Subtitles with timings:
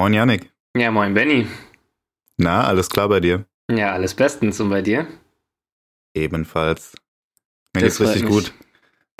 [0.00, 0.50] Moin Janik.
[0.74, 1.46] Ja, moin Benny.
[2.38, 3.44] Na, alles klar bei dir?
[3.70, 4.58] Ja, alles bestens.
[4.58, 5.06] Und bei dir?
[6.14, 6.94] Ebenfalls.
[7.74, 8.32] Mir Das geht's richtig mich.
[8.32, 8.54] gut.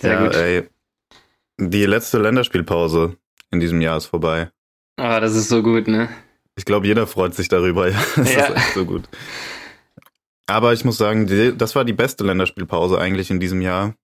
[0.00, 0.34] Sehr ja, gut.
[0.36, 0.68] ey.
[1.58, 3.18] Die letzte Länderspielpause
[3.50, 4.52] in diesem Jahr ist vorbei.
[4.96, 6.08] Ah, das ist so gut, ne?
[6.56, 7.86] Ich glaube, jeder freut sich darüber.
[7.90, 8.46] Ja, das Ja.
[8.46, 9.06] ist echt so gut.
[10.46, 13.96] Aber ich muss sagen, die, das war die beste Länderspielpause eigentlich in diesem Jahr.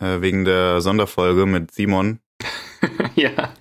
[0.00, 2.18] Äh, wegen der Sonderfolge mit Simon.
[3.14, 3.52] ja.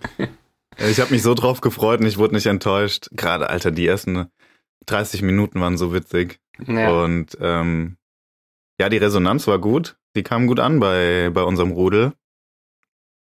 [0.80, 3.10] Ich habe mich so drauf gefreut und ich wurde nicht enttäuscht.
[3.12, 4.28] Gerade, Alter, die ersten
[4.86, 6.40] 30 Minuten waren so witzig.
[6.66, 6.90] ja.
[7.04, 7.98] Und ähm,
[8.80, 9.98] ja, die Resonanz war gut.
[10.16, 12.14] Die kam gut an bei, bei unserem Rudel.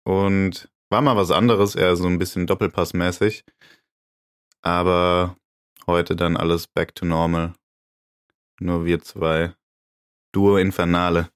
[0.04, 3.44] Und war mal was anderes, eher so ein bisschen Doppelpassmäßig.
[4.62, 5.36] Aber
[5.88, 7.54] heute dann alles back to normal.
[8.60, 9.54] Nur wir zwei.
[10.32, 11.30] Duo Infernale.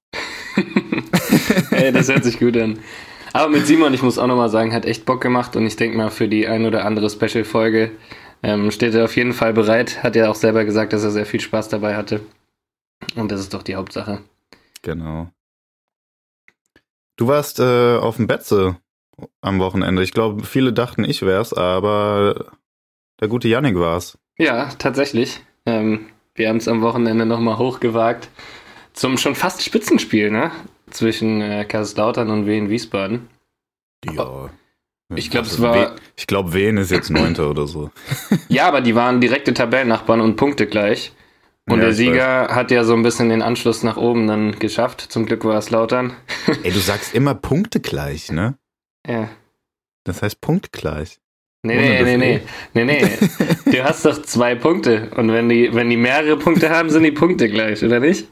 [1.71, 2.79] Ey, das hört sich gut an.
[3.35, 5.97] Aber mit Simon, ich muss auch nochmal sagen, hat echt Bock gemacht und ich denke
[5.97, 7.91] mal, für die ein oder andere Special-Folge
[8.43, 10.03] ähm, steht er auf jeden Fall bereit.
[10.03, 12.21] Hat ja auch selber gesagt, dass er sehr viel Spaß dabei hatte.
[13.17, 14.21] Und das ist doch die Hauptsache.
[14.83, 15.27] Genau.
[17.17, 18.77] Du warst äh, auf dem Betze
[19.41, 20.01] am Wochenende.
[20.01, 22.53] Ich glaube, viele dachten, ich wär's, aber
[23.19, 24.17] der gute Yannick war's.
[24.37, 25.41] Ja, tatsächlich.
[25.65, 28.29] Ähm, wir haben es am Wochenende nochmal hochgewagt
[28.93, 30.51] zum schon fast Spitzenspiel, ne?
[30.95, 33.27] Zwischen äh, Kaiserslautern und Wien Wiesbaden.
[34.05, 34.49] Ja.
[35.15, 37.91] Ich glaub, es war- Ich glaube, Wien ist jetzt Neunter oder so.
[38.47, 41.11] Ja, aber die waren direkte Tabellennachbarn und Punkte gleich.
[41.67, 45.01] Und Ja, der Sieger hat ja so ein bisschen den Anschluss nach oben dann geschafft.
[45.01, 46.13] Zum Glück war es Lautern.
[46.63, 48.57] Ey, du sagst immer Punkte gleich, ne?
[49.07, 49.29] Ja.
[50.05, 51.17] Das heißt punktgleich.
[51.63, 52.17] Nee, Ohne nee, das nee,
[52.73, 53.17] nee, nee,
[53.65, 53.71] nee.
[53.71, 55.09] Du hast doch zwei Punkte.
[55.15, 58.27] Und wenn die, wenn die mehrere Punkte haben, sind die Punkte gleich, oder nicht?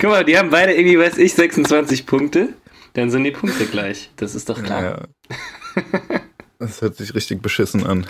[0.00, 2.54] Guck mal, die haben beide irgendwie, weiß ich, 26 Punkte.
[2.94, 4.10] Dann sind die Punkte gleich.
[4.16, 4.82] Das ist doch klar.
[4.82, 6.20] Ja.
[6.58, 8.06] Das hört sich richtig beschissen an.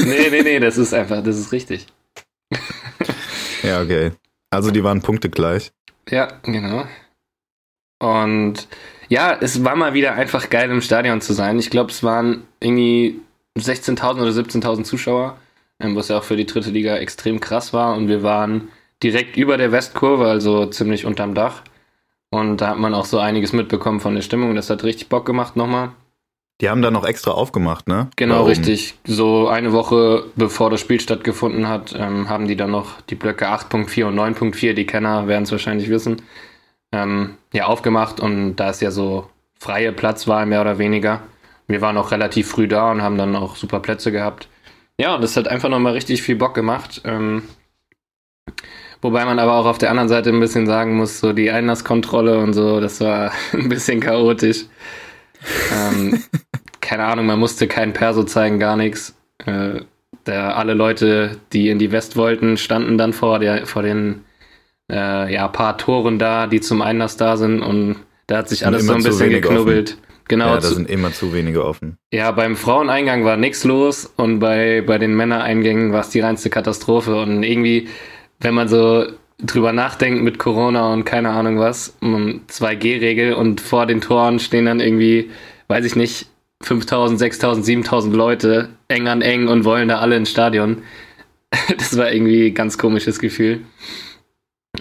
[0.00, 1.86] Nee, nee, nee, das ist einfach, das ist richtig.
[3.62, 4.12] Ja, okay.
[4.50, 5.72] Also die waren Punkte gleich.
[6.08, 6.86] Ja, genau.
[8.00, 8.68] Und
[9.08, 11.58] ja, es war mal wieder einfach geil im Stadion zu sein.
[11.58, 13.20] Ich glaube, es waren irgendwie
[13.56, 15.38] 16.000 oder 17.000 Zuschauer,
[15.80, 17.96] ähm, was ja auch für die dritte Liga extrem krass war.
[17.96, 18.68] Und wir waren
[19.04, 21.62] direkt über der Westkurve, also ziemlich unterm Dach.
[22.30, 24.56] Und da hat man auch so einiges mitbekommen von der Stimmung.
[24.56, 25.90] Das hat richtig Bock gemacht nochmal.
[26.60, 28.08] Die haben da noch extra aufgemacht, ne?
[28.16, 28.48] Genau, Warum?
[28.48, 28.94] richtig.
[29.04, 33.48] So eine Woche bevor das Spiel stattgefunden hat, ähm, haben die dann noch die Blöcke
[33.48, 36.22] 8.4 und 9.4, die Kenner werden es wahrscheinlich wissen,
[36.92, 39.28] ähm, ja, aufgemacht und da es ja so
[39.58, 41.22] freie Platzwahl mehr oder weniger.
[41.66, 44.48] Wir waren auch relativ früh da und haben dann auch super Plätze gehabt.
[44.98, 47.02] Ja, und das hat einfach nochmal richtig viel Bock gemacht.
[47.04, 47.42] Ähm,
[49.04, 52.38] wobei man aber auch auf der anderen Seite ein bisschen sagen muss, so die Einlasskontrolle
[52.38, 54.64] und so, das war ein bisschen chaotisch.
[55.72, 56.22] ähm,
[56.80, 59.14] keine Ahnung, man musste kein Perso zeigen, gar nichts.
[59.44, 59.80] Äh,
[60.26, 64.24] der, alle Leute, die in die West wollten, standen dann vor, der, vor den
[64.90, 68.68] äh, ja, paar Toren da, die zum Einlass da sind und da hat sich Sind
[68.68, 69.98] alles so ein bisschen geknubbelt.
[70.28, 71.98] Genau, Ja, da sind immer zu wenige offen.
[72.10, 76.48] ja, beim Fraueneingang war nichts los und bei, bei den Männereingängen war es die reinste
[76.48, 77.16] Katastrophe.
[77.16, 77.88] Und irgendwie,
[78.40, 79.06] wenn man so
[79.38, 84.66] drüber nachdenkt mit Corona und keine Ahnung was, um 2G-Regel und vor den Toren stehen
[84.66, 85.30] dann irgendwie,
[85.68, 86.26] weiß ich nicht,
[86.62, 90.82] 5000, 6000, 7000 Leute eng an eng und wollen da alle ins Stadion.
[91.78, 93.60] Das war irgendwie ein ganz komisches Gefühl.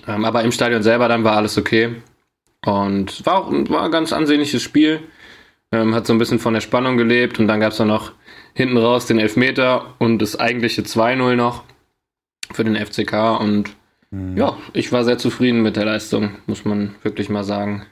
[0.07, 1.95] Ähm, aber im Stadion selber dann war alles okay.
[2.65, 5.01] Und war auch war ein ganz ansehnliches Spiel.
[5.71, 8.13] Ähm, hat so ein bisschen von der Spannung gelebt und dann gab es dann noch
[8.55, 11.63] hinten raus den Elfmeter und das eigentliche 2-0 noch
[12.53, 13.39] für den FCK.
[13.39, 13.75] Und
[14.13, 14.37] Mhm.
[14.37, 17.87] ja, ich war sehr zufrieden mit der Leistung, muss man wirklich mal sagen.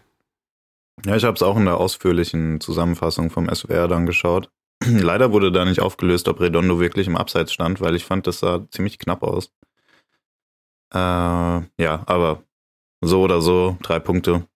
[1.03, 4.51] Ja, ich habe es auch in der ausführlichen Zusammenfassung vom SWR dann geschaut.
[4.85, 8.39] Leider wurde da nicht aufgelöst, ob Redondo wirklich im Abseits stand, weil ich fand, das
[8.39, 9.51] sah ziemlich knapp aus.
[10.93, 12.43] Äh, ja, aber
[13.03, 14.47] so oder so, drei Punkte.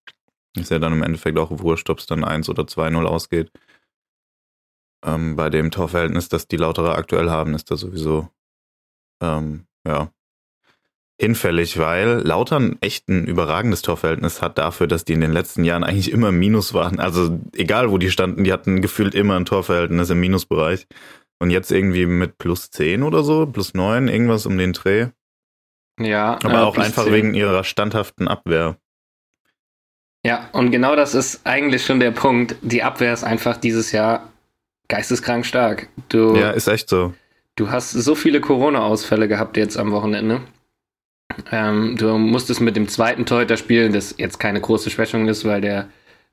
[0.55, 3.51] Ist ja dann im Endeffekt auch wurscht, ob es dann 1 oder 2-0 ausgeht.
[5.03, 8.29] Ähm, bei dem Torverhältnis, das die Lauterer aktuell haben, ist das sowieso
[9.21, 10.09] ähm, ja,
[11.19, 15.83] hinfällig, weil Lautern echt ein überragendes Torverhältnis hat dafür, dass die in den letzten Jahren
[15.83, 16.99] eigentlich immer im Minus waren.
[16.99, 20.87] Also egal, wo die standen, die hatten gefühlt immer ein Torverhältnis im Minusbereich.
[21.39, 25.07] Und jetzt irgendwie mit plus 10 oder so, plus 9, irgendwas um den Dreh.
[25.99, 27.13] Ja, Aber äh, auch einfach 10.
[27.13, 28.77] wegen ihrer standhaften Abwehr.
[30.25, 32.55] Ja, und genau das ist eigentlich schon der Punkt.
[32.61, 34.31] Die Abwehr ist einfach dieses Jahr
[34.87, 35.87] geisteskrank stark.
[36.09, 37.13] Du, Ja, ist echt so.
[37.55, 40.41] Du hast so viele Corona-Ausfälle gehabt jetzt am Wochenende.
[41.51, 45.61] Ähm, du musstest mit dem zweiten Torhüter spielen, das jetzt keine große Schwächung ist, weil
[45.61, 45.87] der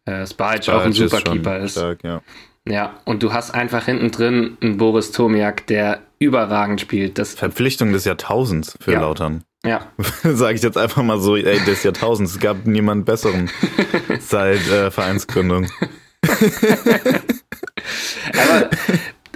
[0.05, 1.73] äh, Sparic auch ein Sparic super schon Keeper ist.
[1.73, 2.23] Stark, ja.
[2.69, 7.19] Ja, und du hast einfach hinten drin einen Boris Tomiak, der überragend spielt.
[7.19, 9.01] Das Verpflichtung des Jahrtausends für Ja.
[9.01, 9.43] Lautern.
[9.65, 9.87] ja,
[10.23, 12.33] Sage ich jetzt einfach mal so, ey, des Jahrtausends.
[12.33, 13.51] Es gab niemand besseren
[14.21, 15.69] seit äh, Vereinsgründung.
[18.33, 18.71] Aber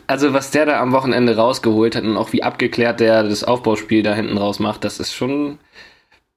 [0.07, 4.03] also was der da am Wochenende rausgeholt hat und auch wie abgeklärt der das Aufbauspiel
[4.03, 5.59] da hinten raus macht, das ist schon.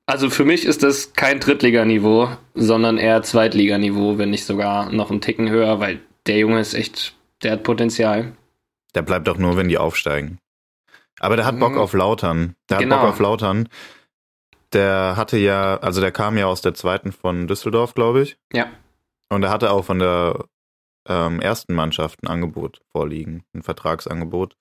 [0.06, 5.22] Also für mich ist das kein Drittliganiveau, sondern eher Zweitliganiveau, wenn nicht sogar noch einen
[5.22, 7.14] Ticken höher, weil der Junge ist echt,
[7.44, 8.32] der hat Potenzial.
[8.96, 10.40] Der bleibt auch nur, wenn die aufsteigen.
[11.20, 11.78] Aber der hat Bock Mhm.
[11.78, 12.56] auf Lautern.
[12.70, 12.98] Der hat Genau.
[13.02, 13.70] Bock auf Lautern.
[14.74, 18.38] Der hatte ja, also der kam ja aus der zweiten von Düsseldorf, glaube ich.
[18.54, 18.68] Ja.
[19.30, 20.46] Und er hatte auch von der
[21.08, 24.56] ähm, ersten Mannschaft ein Angebot vorliegen, ein Vertragsangebot.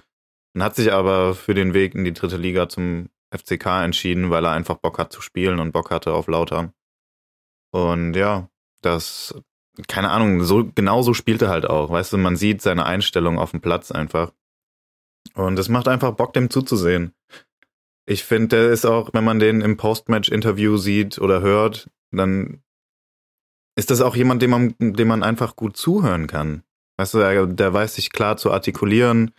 [0.54, 4.44] Und hat sich aber für den Weg in die dritte Liga zum FCK entschieden, weil
[4.44, 6.72] er einfach Bock hat zu spielen und Bock hatte auf Lautern.
[7.70, 8.48] Und ja,
[8.82, 9.34] das,
[9.86, 11.90] keine Ahnung, so genau so spielt er halt auch.
[11.90, 14.32] Weißt du, man sieht seine Einstellung auf dem Platz einfach.
[15.34, 17.14] Und es macht einfach Bock, dem zuzusehen.
[18.06, 22.62] Ich finde, der ist auch, wenn man den im Postmatch-Interview sieht oder hört, dann
[23.78, 26.64] ist das auch jemand, dem man, dem man einfach gut zuhören kann.
[26.96, 29.30] Weißt du, der, der weiß sich klar zu artikulieren,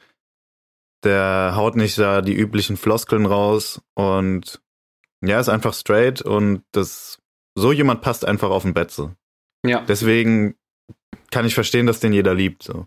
[1.03, 4.61] der haut nicht da die üblichen Floskeln raus und
[5.21, 7.19] ja, ist einfach straight und das,
[7.55, 9.13] so jemand passt einfach auf den Betze.
[9.65, 9.81] Ja.
[9.81, 10.55] Deswegen
[11.31, 12.63] kann ich verstehen, dass den jeder liebt.
[12.63, 12.85] So.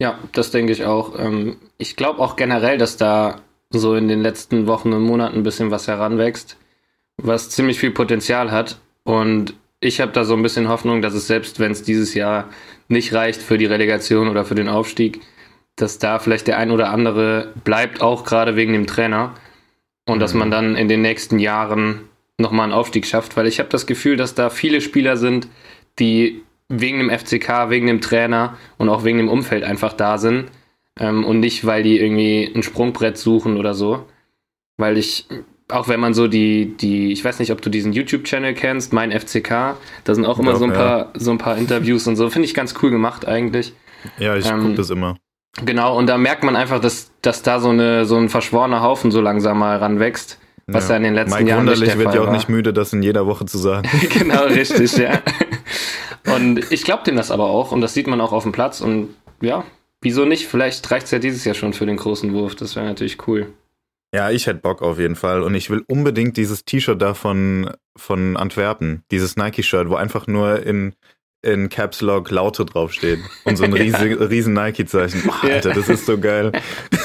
[0.00, 1.16] Ja, das denke ich auch.
[1.16, 5.42] Ähm, Ich glaube auch generell, dass da so in den letzten Wochen und Monaten ein
[5.44, 6.56] bisschen was heranwächst,
[7.16, 8.80] was ziemlich viel Potenzial hat.
[9.04, 12.48] Und ich habe da so ein bisschen Hoffnung, dass es selbst, wenn es dieses Jahr
[12.88, 15.20] nicht reicht für die Relegation oder für den Aufstieg,
[15.76, 19.34] dass da vielleicht der ein oder andere bleibt, auch gerade wegen dem Trainer.
[20.06, 20.38] Und dass Mhm.
[20.40, 22.08] man dann in den nächsten Jahren
[22.38, 23.36] nochmal einen Aufstieg schafft.
[23.36, 25.48] Weil ich habe das Gefühl, dass da viele Spieler sind,
[25.98, 30.46] die wegen dem FCK, wegen dem Trainer und auch wegen dem Umfeld einfach da sind.
[30.98, 34.06] Ähm, und nicht, weil die irgendwie ein Sprungbrett suchen oder so.
[34.76, 35.26] Weil ich,
[35.68, 39.12] auch wenn man so die, die, ich weiß nicht, ob du diesen YouTube-Channel kennst, mein
[39.12, 40.76] FCK, da sind auch immer Doch, so ein ja.
[40.76, 42.28] paar, so ein paar Interviews und so.
[42.30, 43.72] Finde ich ganz cool gemacht eigentlich.
[44.18, 45.16] Ja, ich Ähm, gucke das immer.
[45.64, 49.10] Genau, und da merkt man einfach, dass, dass da so, eine, so ein verschworener Haufen
[49.10, 52.14] so langsam mal ranwächst, was da in den letzten Mike Jahren nicht Wunderlich der wird
[52.14, 53.88] ja auch nicht müde, das in jeder Woche zu sagen.
[54.18, 55.20] genau, richtig, ja.
[56.34, 58.80] Und ich glaube dem das aber auch und das sieht man auch auf dem Platz
[58.80, 59.10] und
[59.40, 59.64] ja,
[60.00, 60.46] wieso nicht?
[60.46, 63.52] Vielleicht reicht es ja dieses Jahr schon für den großen Wurf, das wäre natürlich cool.
[64.14, 65.42] Ja, ich hätte Bock auf jeden Fall.
[65.42, 69.02] Und ich will unbedingt dieses T-Shirt da von, von Antwerpen.
[69.10, 70.94] Dieses Nike-Shirt, wo einfach nur in,
[71.42, 73.18] in Caps Lock Laute draufsteht.
[73.44, 73.82] Und so ein Ja.
[73.82, 75.22] riesen, riesen Nike-Zeichen.
[75.24, 75.54] Boah, Ja.
[75.56, 76.52] Alter, das ist so geil.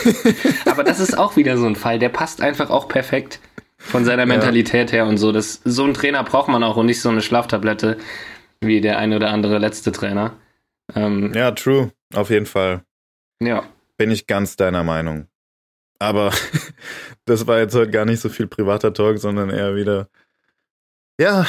[0.66, 3.40] Aber das ist auch wieder so ein Fall, der passt einfach auch perfekt
[3.80, 5.32] von seiner Mentalität her und so.
[5.32, 7.98] Das, so einen Trainer braucht man auch und nicht so eine Schlaftablette
[8.62, 10.34] wie der ein oder andere letzte Trainer.
[10.96, 11.92] Ähm, Ja, true.
[12.14, 12.84] Auf jeden Fall.
[13.42, 13.64] ja.
[13.98, 15.29] Bin ich ganz deiner Meinung.
[16.00, 16.34] Aber
[17.26, 20.10] das war jetzt heute gar nicht so viel privater Talk, sondern eher wieder,
[21.20, 21.46] ja,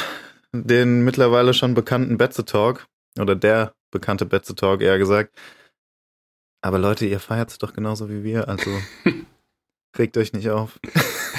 [0.53, 2.87] den mittlerweile schon bekannten Betze Talk.
[3.19, 5.37] Oder der bekannte Betze Talk, eher gesagt.
[6.63, 8.71] Aber Leute, ihr feiert es doch genauso wie wir, also
[9.99, 10.79] regt euch nicht auf.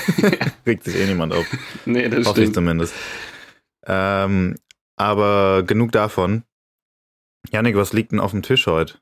[0.65, 1.45] regt sich eh niemand auf.
[1.85, 2.95] Nee, das Hoffe ich zumindest.
[3.85, 4.57] Ähm,
[4.95, 6.43] aber genug davon.
[7.51, 8.99] Janik, was liegt denn auf dem Tisch heute?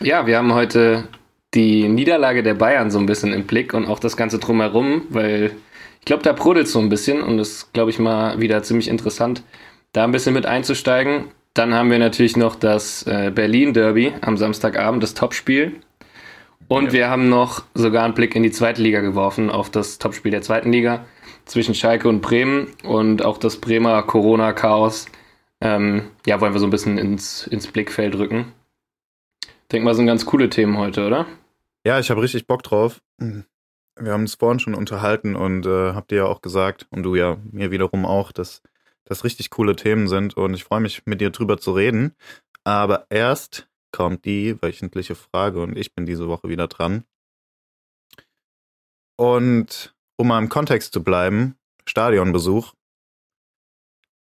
[0.00, 1.08] Ja, wir haben heute
[1.54, 5.52] die Niederlage der Bayern so ein bisschen im Blick und auch das Ganze drumherum, weil
[6.00, 8.88] ich glaube, da brodelt so ein bisschen und das ist, glaube ich, mal wieder ziemlich
[8.88, 9.42] interessant,
[9.92, 11.26] da ein bisschen mit einzusteigen.
[11.54, 15.80] Dann haben wir natürlich noch das äh, Berlin-Derby am Samstagabend, das Topspiel.
[16.66, 16.92] Und Ja.
[16.92, 20.40] wir haben noch sogar einen Blick in die zweite Liga geworfen, auf das Topspiel der
[20.40, 21.04] zweiten Liga
[21.44, 25.06] zwischen Schalke und Bremen und auch das Bremer Corona-Chaos.
[25.60, 28.52] Ähm, ja, wollen wir so ein bisschen ins, ins Blickfeld rücken.
[29.70, 31.26] Denk mal, sind ganz coole Themen heute, oder?
[31.84, 33.02] Ja, ich habe richtig Bock drauf.
[33.18, 37.14] Wir haben uns vorhin schon unterhalten und äh, habt ihr ja auch gesagt, und du
[37.14, 38.62] ja mir wiederum auch, dass
[39.04, 42.14] das richtig coole Themen sind und ich freue mich, mit dir drüber zu reden.
[42.64, 47.04] Aber erst kommt die wöchentliche Frage und ich bin diese Woche wieder dran.
[49.18, 52.74] Und um mal im Kontext zu bleiben, Stadionbesuch,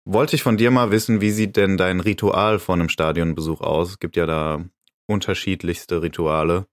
[0.05, 3.91] wollte ich von dir mal wissen, wie sieht denn dein Ritual vor einem Stadionbesuch aus?
[3.91, 4.65] Es gibt ja da
[5.07, 6.67] unterschiedlichste Rituale.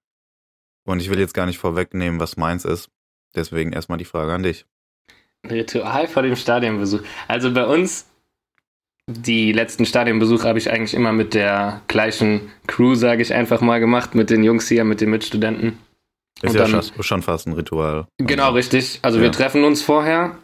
[0.86, 2.90] Und ich will jetzt gar nicht vorwegnehmen, was meins ist.
[3.36, 4.66] Deswegen erstmal die Frage an dich.
[5.50, 7.02] Ritual vor dem Stadionbesuch.
[7.28, 8.08] Also bei uns,
[9.08, 13.80] die letzten Stadionbesuche habe ich eigentlich immer mit der gleichen Crew, sage ich einfach mal,
[13.80, 15.78] gemacht, mit den Jungs hier, mit den Mitstudenten.
[16.42, 18.08] Ist Und ja dann- schon, fast ein Ritual.
[18.18, 19.00] Genau, Also, richtig.
[19.02, 19.24] Also Ja.
[19.26, 20.38] wir treffen uns vorher,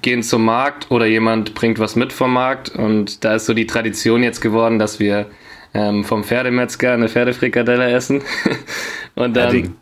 [0.00, 3.66] gehen zum Markt oder jemand bringt was mit vom Markt und da ist so die
[3.66, 5.30] Tradition jetzt geworden, dass wir
[5.74, 8.22] ähm, vom Pferdemetzger eine Pferdefrikadelle essen.
[9.14, 9.54] Und dann.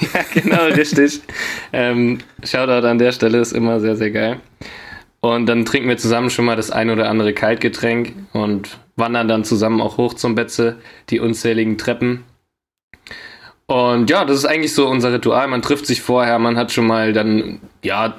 [0.00, 1.20] ja, genau, richtig.
[1.72, 4.40] ähm, Shoutout an der Stelle ist immer sehr, sehr geil.
[5.20, 9.44] Und dann trinken wir zusammen schon mal das ein oder andere Kaltgetränk und wandern dann
[9.44, 10.76] zusammen auch hoch zum Betze,
[11.10, 12.24] die unzähligen Treppen.
[13.66, 15.46] Und ja, das ist eigentlich so unser Ritual.
[15.46, 18.18] Man trifft sich vorher, man hat schon mal dann, ja,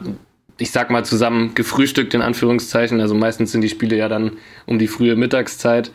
[0.57, 3.01] ich sag mal zusammen gefrühstückt in Anführungszeichen.
[3.01, 5.91] Also meistens sind die Spiele ja dann um die frühe Mittagszeit.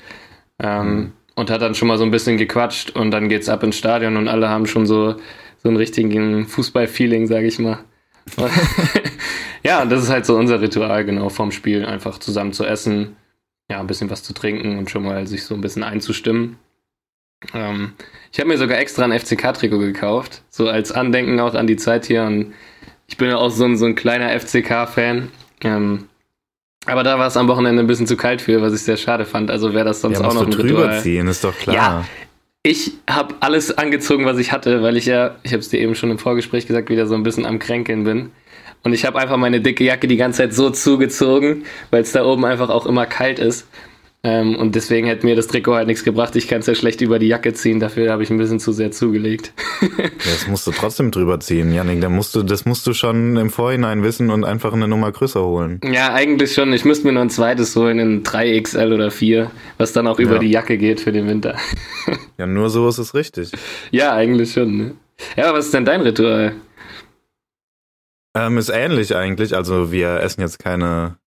[0.61, 1.12] Ähm.
[1.38, 4.16] Und hat dann schon mal so ein bisschen gequatscht und dann geht's ab ins Stadion
[4.16, 5.14] und alle haben schon so,
[5.62, 7.78] so einen richtigen Fußball-Feeling, sag ich mal.
[9.62, 13.14] ja, das ist halt so unser Ritual, genau, vorm Spiel einfach zusammen zu essen,
[13.71, 16.59] ja, ein bisschen was zu trinken und schon mal sich so ein bisschen einzustimmen.
[17.54, 17.92] Ähm,
[18.33, 22.07] ich habe mir sogar extra ein FCK-Trikot gekauft, so als Andenken auch an die Zeit
[22.07, 22.25] hier.
[22.25, 22.52] Und
[23.07, 25.28] ich bin ja auch so ein, so ein kleiner FCK-Fan.
[25.62, 26.09] Ähm,
[26.88, 29.25] aber da war es am Wochenende ein bisschen zu kalt für, was ich sehr schade
[29.25, 29.50] fand.
[29.50, 31.76] Also wäre das sonst ja, auch noch ein drüber ziehen, ist doch klar.
[31.76, 32.04] Ja,
[32.62, 35.95] ich habe alles angezogen, was ich hatte, weil ich ja, ich habe es dir eben
[35.95, 38.30] schon im Vorgespräch gesagt, wieder so ein bisschen am Kränkeln bin.
[38.85, 42.25] Und ich habe einfach meine dicke Jacke die ganze Zeit so zugezogen, weil es da
[42.25, 43.66] oben einfach auch immer kalt ist.
[44.25, 46.34] Ähm, und deswegen hätte mir das Trikot halt nichts gebracht.
[46.34, 48.72] Ich kann es ja schlecht über die Jacke ziehen, dafür habe ich ein bisschen zu
[48.72, 49.52] sehr zugelegt.
[50.18, 52.00] das musst du trotzdem drüber ziehen, Janik.
[52.00, 55.44] Da musst du, das musst du schon im Vorhinein wissen und einfach eine Nummer größer
[55.44, 55.80] holen.
[55.84, 56.72] Ja, eigentlich schon.
[56.72, 60.34] Ich müsste mir noch ein zweites holen in 3XL oder 4, was dann auch über
[60.34, 60.38] ja.
[60.40, 61.56] die Jacke geht für den Winter.
[62.38, 63.52] ja, nur so ist es richtig.
[63.92, 64.76] Ja, eigentlich schon.
[64.76, 64.94] Ne?
[65.37, 66.54] Ja, aber was ist denn dein Ritual?
[68.37, 69.54] Ähm, ist ähnlich eigentlich.
[69.54, 71.18] Also wir essen jetzt keine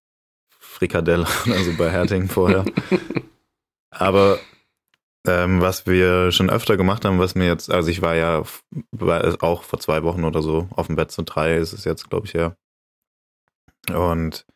[0.81, 2.65] Frikadelle also bei Herting vorher.
[3.91, 4.39] Aber
[5.27, 8.41] ähm, was wir schon öfter gemacht haben, was mir jetzt, also ich war ja
[8.89, 12.09] war auch vor zwei Wochen oder so auf dem Bett zu drei, ist es jetzt,
[12.09, 12.55] glaube ich, ja.
[13.93, 14.47] Und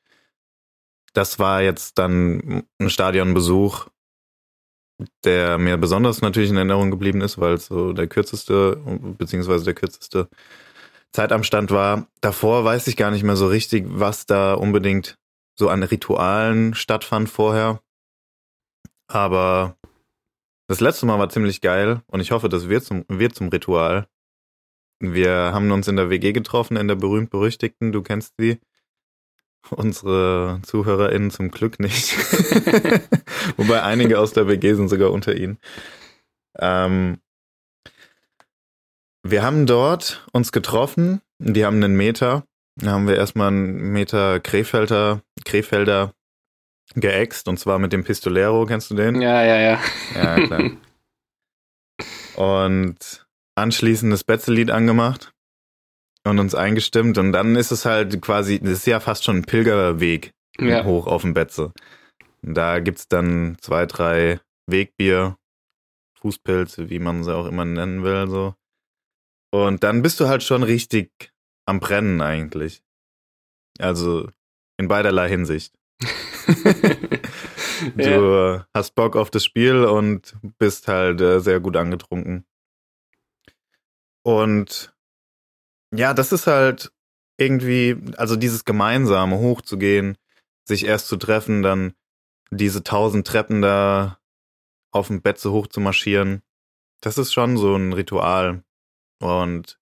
[1.13, 3.85] das war jetzt dann ein Stadionbesuch,
[5.23, 8.77] der mir besonders natürlich in Erinnerung geblieben ist, weil es so der kürzeste,
[9.19, 10.27] beziehungsweise der kürzeste
[11.11, 12.07] Zeit am Stand war.
[12.19, 15.19] Davor weiß ich gar nicht mehr so richtig, was da unbedingt
[15.55, 17.81] so an Ritualen stattfand vorher.
[19.07, 19.77] Aber
[20.67, 24.07] das letzte Mal war ziemlich geil und ich hoffe, das wird zum, wird zum Ritual.
[24.99, 28.59] Wir haben uns in der WG getroffen, in der berühmt-berüchtigten, du kennst sie.
[29.71, 32.15] Unsere ZuhörerInnen zum Glück nicht.
[33.57, 35.57] Wobei einige aus der WG sind sogar unter ihnen.
[36.59, 37.17] Ähm,
[39.23, 42.45] wir haben dort uns getroffen, die haben einen Meter
[42.75, 46.13] da haben wir erstmal einen Meter Krefelder, Krefelder
[46.93, 49.21] geäxt und zwar mit dem Pistolero, kennst du den?
[49.21, 49.79] Ja, ja, ja.
[50.13, 50.71] Ja, klar.
[52.35, 55.33] und anschließend das Betzelied angemacht
[56.25, 59.45] und uns eingestimmt und dann ist es halt quasi, das ist ja fast schon ein
[59.45, 60.83] Pilgerweg ja.
[60.83, 61.71] hoch auf dem Betze.
[62.41, 65.37] Da gibt's dann zwei, drei Wegbier,
[66.19, 68.55] Fußpilze, wie man sie auch immer nennen will, so.
[69.51, 71.09] Und dann bist du halt schon richtig
[71.65, 72.83] am Brennen eigentlich.
[73.79, 74.29] Also
[74.77, 75.73] in beiderlei Hinsicht.
[77.95, 78.67] du ja.
[78.73, 82.45] hast Bock auf das Spiel und bist halt äh, sehr gut angetrunken.
[84.23, 84.95] Und
[85.93, 86.91] ja, das ist halt
[87.37, 90.17] irgendwie, also dieses gemeinsame hochzugehen,
[90.67, 91.93] sich erst zu treffen, dann
[92.51, 94.19] diese tausend Treppen da
[94.91, 96.41] auf dem Bett so hoch zu marschieren,
[97.01, 98.63] das ist schon so ein Ritual.
[99.21, 99.79] Und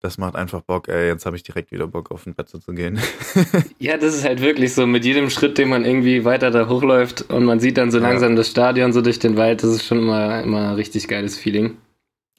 [0.00, 2.72] das macht einfach Bock, ey, jetzt habe ich direkt wieder Bock auf ein Bett zu
[2.72, 2.98] gehen.
[3.78, 7.30] ja, das ist halt wirklich so, mit jedem Schritt, den man irgendwie weiter da hochläuft
[7.30, 8.36] und man sieht dann so langsam ja.
[8.36, 11.76] das Stadion so durch den Wald, das ist schon immer, immer ein richtig geiles Feeling.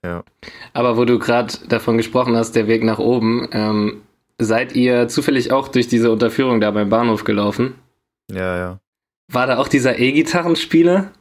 [0.03, 0.23] Ja.
[0.73, 4.01] Aber wo du gerade davon gesprochen hast, der Weg nach oben, ähm,
[4.39, 7.75] seid ihr zufällig auch durch diese Unterführung da beim Bahnhof gelaufen?
[8.31, 8.79] Ja, ja.
[9.31, 11.11] War da auch dieser E-Gitarrenspieler?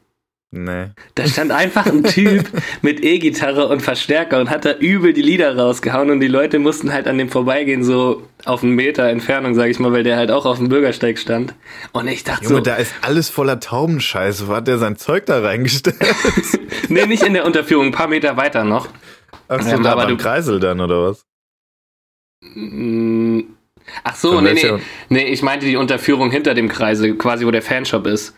[0.53, 0.87] Nee.
[1.15, 2.45] Da stand einfach ein Typ
[2.83, 6.93] mit E-Gitarre und Verstärker und hat da übel die Lieder rausgehauen und die Leute mussten
[6.93, 10.33] halt an dem vorbeigehen, so auf einen Meter Entfernung, sag ich mal, weil der halt
[10.33, 11.55] auch auf dem Bürgersteig stand.
[11.93, 12.61] Und ich dachte Junge, so.
[12.63, 14.49] da ist alles voller Taubenscheiße.
[14.49, 15.97] Wo hat der sein Zeug da reingestellt?
[16.89, 18.89] nee, nicht in der Unterführung, ein paar Meter weiter noch.
[19.47, 21.25] Ach so, ähm, da aber beim du, Kreisel dann, oder was?
[22.43, 23.43] Mm,
[24.03, 24.79] ach so, nee, nee.
[25.11, 28.35] Nee, ich meinte die Unterführung hinter dem Kreisel, quasi wo der Fanshop ist.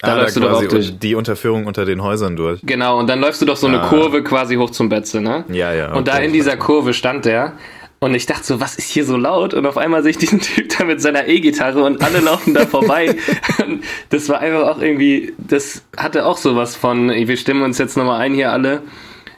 [0.00, 0.98] Da ah, läufst da du doch auch durch.
[0.98, 2.60] Die Unterführung unter den Häusern durch.
[2.62, 3.88] Genau, und dann läufst du doch so eine ah.
[3.88, 5.44] Kurve quasi hoch zum Betze, ne?
[5.48, 5.88] Ja, ja.
[5.88, 7.54] Okay, und da in dieser Kurve stand der.
[7.98, 9.54] Und ich dachte so, was ist hier so laut?
[9.54, 12.66] Und auf einmal sehe ich diesen Typ da mit seiner E-Gitarre und alle laufen da
[12.66, 13.16] vorbei.
[14.10, 18.20] das war einfach auch irgendwie, das hatte auch sowas von, wir stimmen uns jetzt nochmal
[18.20, 18.82] ein hier alle.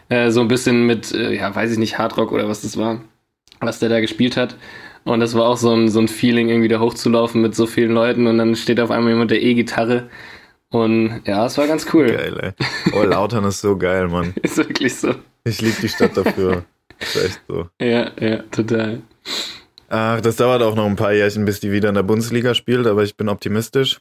[0.09, 3.01] Äh, so ein bisschen mit, äh, ja, weiß ich nicht, Hardrock oder was das war,
[3.61, 4.57] was der da gespielt hat.
[5.05, 7.93] Und das war auch so ein, so ein Feeling, irgendwie da hochzulaufen mit so vielen
[7.93, 10.09] Leuten und dann steht auf einmal jemand mit der E-Gitarre
[10.71, 12.09] Und ja, es war ganz cool.
[12.13, 12.93] Geil, ey.
[12.93, 14.35] Oh, Lautern ist so geil, Mann.
[14.43, 15.15] Ist wirklich so.
[15.45, 16.65] Ich liebe die Stadt dafür.
[16.99, 17.69] ist echt so.
[17.81, 19.03] Ja, ja, total.
[19.89, 22.87] Ach, das dauert auch noch ein paar Jährchen, bis die wieder in der Bundesliga spielt,
[22.87, 24.01] aber ich bin optimistisch.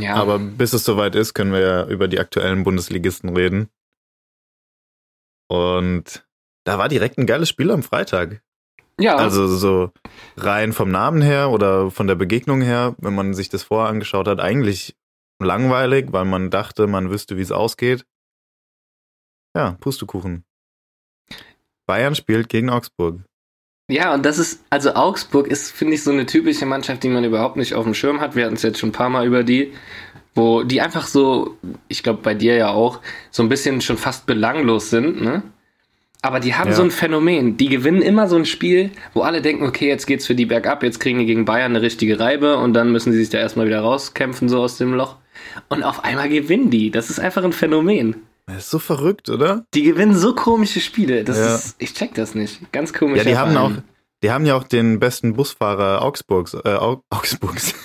[0.00, 3.68] Ja, Aber bis es soweit ist, können wir ja über die aktuellen Bundesligisten reden.
[5.48, 6.26] Und
[6.64, 8.42] da war direkt ein geiles Spiel am Freitag.
[9.00, 9.92] ja, Also so
[10.36, 14.26] rein vom Namen her oder von der Begegnung her, wenn man sich das vorher angeschaut
[14.26, 14.96] hat, eigentlich
[15.40, 18.04] langweilig, weil man dachte, man wüsste, wie es ausgeht.
[19.56, 20.44] Ja, Pustekuchen.
[21.86, 23.20] Bayern spielt gegen Augsburg.
[23.90, 27.24] Ja, und das ist, also Augsburg ist, finde ich, so eine typische Mannschaft, die man
[27.24, 28.36] überhaupt nicht auf dem Schirm hat.
[28.36, 29.72] Wir hatten es jetzt schon ein paar Mal über die,
[30.34, 31.56] wo die einfach so,
[31.88, 35.42] ich glaube bei dir ja auch, so ein bisschen schon fast belanglos sind, ne?
[36.20, 36.74] Aber die haben Ja.
[36.74, 37.56] so ein Phänomen.
[37.58, 40.82] Die gewinnen immer so ein Spiel, wo alle denken, okay, jetzt geht's für die bergab,
[40.82, 43.66] jetzt kriegen die gegen Bayern eine richtige Reibe und dann müssen sie sich da erstmal
[43.66, 45.16] wieder rauskämpfen, so aus dem Loch.
[45.68, 46.90] Und auf einmal gewinnen die.
[46.90, 48.16] Das ist einfach ein Phänomen.
[48.46, 49.66] Das ist so verrückt, oder?
[49.74, 51.24] Die gewinnen so komische Spiele.
[51.24, 51.54] Das Ja.
[51.54, 52.72] ist, ich check das nicht.
[52.72, 53.18] Ganz komisch.
[53.18, 53.72] Ja, die haben auch,
[54.22, 57.74] die haben ja auch den besten Busfahrer Augsburgs, äh, Au- Augsburgs.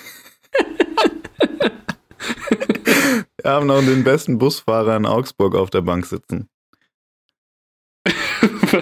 [3.42, 6.48] Wir haben auch den besten Busfahrer in Augsburg auf der Bank sitzen.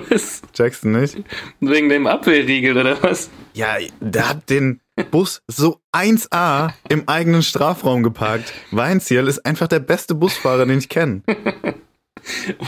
[0.09, 0.43] Was?
[0.53, 1.17] Checkst du nicht?
[1.61, 3.31] Wegen dem Abwehrriegel oder was?
[3.55, 8.53] Ja, der hat den Bus so 1A im eigenen Strafraum geparkt.
[8.71, 11.23] Weinziel ist einfach der beste Busfahrer, den ich kenne.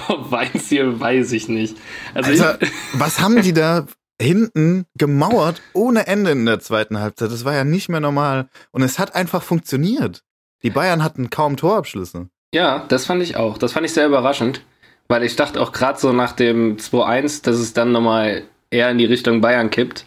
[0.09, 1.76] Weinziel weiß ich nicht.
[2.14, 2.59] Also Alter,
[2.95, 3.87] was haben die da
[4.21, 7.31] hinten gemauert ohne Ende in der zweiten Halbzeit?
[7.31, 8.49] Das war ja nicht mehr normal.
[8.71, 10.23] Und es hat einfach funktioniert.
[10.62, 12.28] Die Bayern hatten kaum Torabschlüsse.
[12.50, 13.59] ich, ja, das fand ich auch.
[13.59, 14.62] Das fand ich sehr überraschend,
[15.09, 18.99] weil ich dachte auch gerade so nach dem 2-1, dass es dann nochmal eher in
[18.99, 20.07] die Richtung Bayern kippt.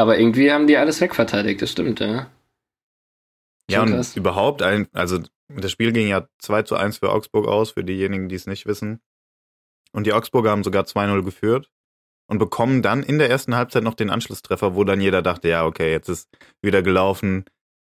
[0.00, 2.30] Aber irgendwie haben die alles wegverteidigt, das stimmt, ja.
[3.70, 4.16] Ja, und krass.
[4.16, 8.30] überhaupt, ein, also das Spiel ging ja 2 zu 1 für Augsburg aus, für diejenigen,
[8.30, 9.02] die es nicht wissen.
[9.92, 11.70] Und die Augsburger haben sogar 2-0 geführt
[12.28, 15.66] und bekommen dann in der ersten Halbzeit noch den Anschlusstreffer, wo dann jeder dachte, ja,
[15.66, 16.30] okay, jetzt ist
[16.62, 17.44] wieder gelaufen.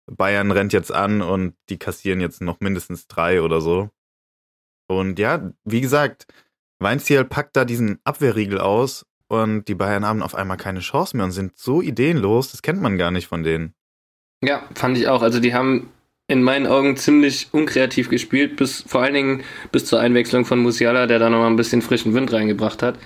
[0.09, 3.91] Bayern rennt jetzt an und die kassieren jetzt noch mindestens drei oder so.
[4.87, 6.29] Und ja, wie gesagt,
[6.79, 11.25] Weinziel packt da diesen Abwehrriegel aus und die Bayern haben auf einmal keine Chance mehr
[11.25, 13.75] und sind so ideenlos, das kennt man gar nicht von denen.
[14.43, 15.23] Ja, fand ich auch.
[15.23, 15.91] Also die haben
[16.29, 21.07] in meinen Augen ziemlich unkreativ gespielt, bis vor allen Dingen bis zur Einwechslung von Musiala,
[21.07, 22.99] der da nochmal ein bisschen frischen Wind reingebracht hat.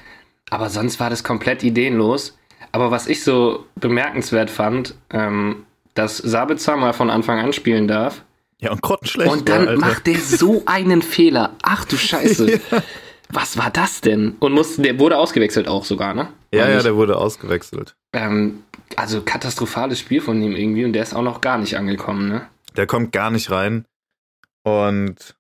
[0.51, 2.37] Aber sonst war das komplett ideenlos.
[2.73, 8.23] Aber was ich so bemerkenswert fand, ähm, dass Sabitzer mal von Anfang an spielen darf.
[8.59, 9.31] Ja, und grottenschlecht.
[9.31, 11.57] Und dann war, macht der so einen Fehler.
[11.63, 12.61] Ach du Scheiße.
[13.33, 14.37] Was war das denn?
[14.41, 16.33] Und musste, der wurde ausgewechselt auch sogar, ne?
[16.53, 17.97] Ja, ja, der wurde ausgewechselt.
[18.13, 18.65] ähm,
[18.97, 22.49] also katastrophales Spiel von ihm irgendwie und der ist auch noch gar nicht angekommen, ne?
[22.77, 23.87] Der kommt gar nicht rein.
[24.65, 25.37] Und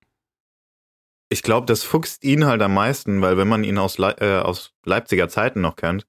[1.29, 4.41] ich glaube, das fuchst ihn halt am meisten, weil wenn man ihn aus, Le äh,
[4.41, 6.07] aus Leipziger Zeiten noch kennt,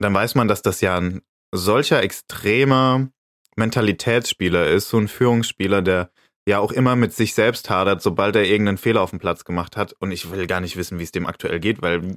[0.00, 3.08] dann weiß man, dass das ja ein solcher extremer
[3.56, 6.10] Mentalitätsspieler ist, so ein Führungsspieler, der
[6.48, 9.76] ja auch immer mit sich selbst hadert, sobald er irgendeinen Fehler auf dem Platz gemacht
[9.76, 9.94] hat.
[10.00, 12.16] Und ich will gar nicht wissen, wie es dem aktuell geht, weil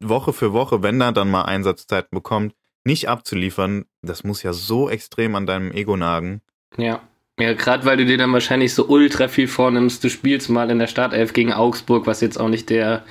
[0.00, 4.88] Woche für Woche, wenn er dann mal Einsatzzeiten bekommt, nicht abzuliefern, das muss ja so
[4.88, 6.42] extrem an deinem Ego nagen.
[6.76, 7.00] Ja.
[7.38, 10.78] Ja, gerade weil du dir dann wahrscheinlich so ultra viel vornimmst, du spielst mal in
[10.78, 13.04] der Startelf gegen Augsburg, was jetzt auch nicht der,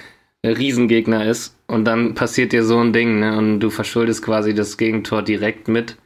[0.43, 3.37] der Riesengegner ist, und dann passiert dir so ein Ding, ne?
[3.37, 5.97] Und du verschuldest quasi das Gegentor direkt mit.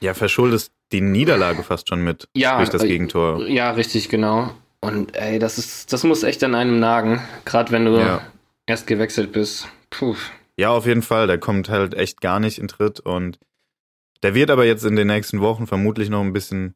[0.00, 3.46] Ja, verschuldest die Niederlage fast schon mit Ja, durch das äh, Gegentor.
[3.46, 4.52] Ja, richtig, genau.
[4.80, 8.20] Und ey, das ist, das muss echt an einem nagen, gerade wenn du Ja.
[8.66, 9.68] erst gewechselt bist.
[9.90, 10.14] Puh.
[10.56, 11.26] Ja, auf jeden Fall.
[11.26, 13.38] Der kommt halt echt gar nicht in Tritt und
[14.22, 16.74] der wird aber jetzt in den nächsten Wochen vermutlich noch ein bisschen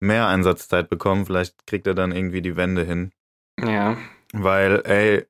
[0.00, 1.24] mehr Einsatzzeit bekommen.
[1.26, 3.10] Vielleicht kriegt er dann irgendwie die Wende hin.
[3.60, 3.96] Ja.
[4.32, 5.26] Weil, ey,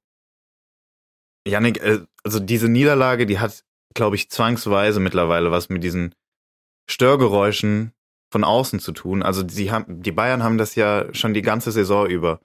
[1.46, 6.14] Yannick, äh, also diese Niederlage, die hat, glaube ich, zwangsweise mittlerweile was mit diesen
[6.88, 7.92] Störgeräuschen
[8.30, 9.22] von außen zu tun.
[9.22, 12.40] Also sie haben, die Bayern haben das ja schon die ganze Saison über.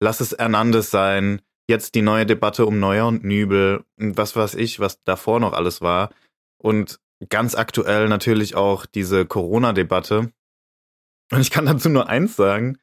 [0.00, 4.54] Lass es Hernandez sein, jetzt die neue Debatte um Neuer und Nübel, und was weiß
[4.54, 6.10] ich, was davor noch alles war.
[6.56, 10.32] Und ganz aktuell natürlich auch diese Corona-Debatte.
[11.30, 12.78] Und ich kann dazu nur eins sagen.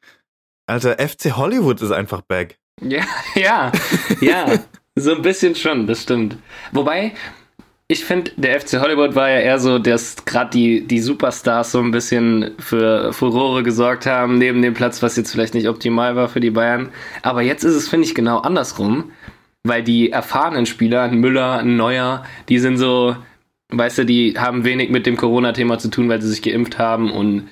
[0.66, 2.58] Alter, FC Hollywood ist einfach back.
[2.80, 3.04] Ja,
[3.34, 3.72] ja,
[4.20, 4.58] ja.
[4.94, 6.38] so ein bisschen schon, das stimmt.
[6.72, 7.14] Wobei,
[7.88, 11.80] ich finde, der FC Hollywood war ja eher so, dass gerade die, die Superstars so
[11.80, 16.28] ein bisschen für Furore gesorgt haben, neben dem Platz, was jetzt vielleicht nicht optimal war
[16.28, 16.90] für die Bayern.
[17.22, 19.12] Aber jetzt ist es, finde ich, genau andersrum,
[19.62, 23.16] weil die erfahrenen Spieler, ein Müller, ein Neuer, die sind so,
[23.68, 27.12] weißt du, die haben wenig mit dem Corona-Thema zu tun, weil sie sich geimpft haben
[27.12, 27.48] und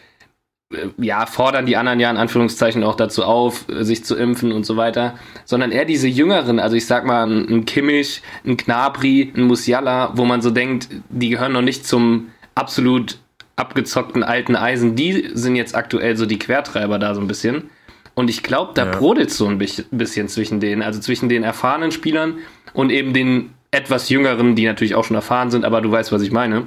[0.99, 4.77] ja, fordern die anderen ja in Anführungszeichen auch dazu auf, sich zu impfen und so
[4.77, 10.13] weiter, sondern eher diese Jüngeren, also ich sag mal ein Kimmich, ein Knabri, ein Musiala,
[10.15, 13.19] wo man so denkt, die gehören noch nicht zum absolut
[13.57, 17.71] abgezockten alten Eisen, die sind jetzt aktuell so die Quertreiber da so ein bisschen.
[18.15, 18.93] Und ich glaube, da ja.
[18.93, 22.39] brodelt so ein bisschen zwischen denen, also zwischen den erfahrenen Spielern
[22.73, 26.23] und eben den etwas jüngeren, die natürlich auch schon erfahren sind, aber du weißt, was
[26.23, 26.67] ich meine.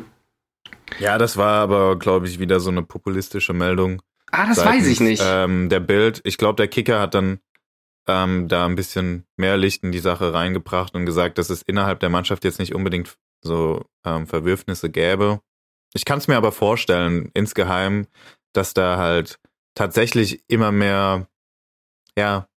[1.00, 4.02] Ja, das war aber, glaube ich, wieder so eine populistische Meldung.
[4.32, 5.24] Ah, das seitens, weiß ich nicht.
[5.26, 7.40] Ähm, der Bild, ich glaube, der Kicker hat dann
[8.08, 12.00] ähm, da ein bisschen mehr Licht in die Sache reingebracht und gesagt, dass es innerhalb
[12.00, 15.42] der Mannschaft jetzt nicht unbedingt so ähm, Verwürfnisse gäbe.
[15.94, 18.08] Ich kann es mir aber vorstellen, insgeheim,
[18.54, 19.40] dass da halt
[19.76, 21.28] tatsächlich immer mehr
[22.18, 22.50] ja,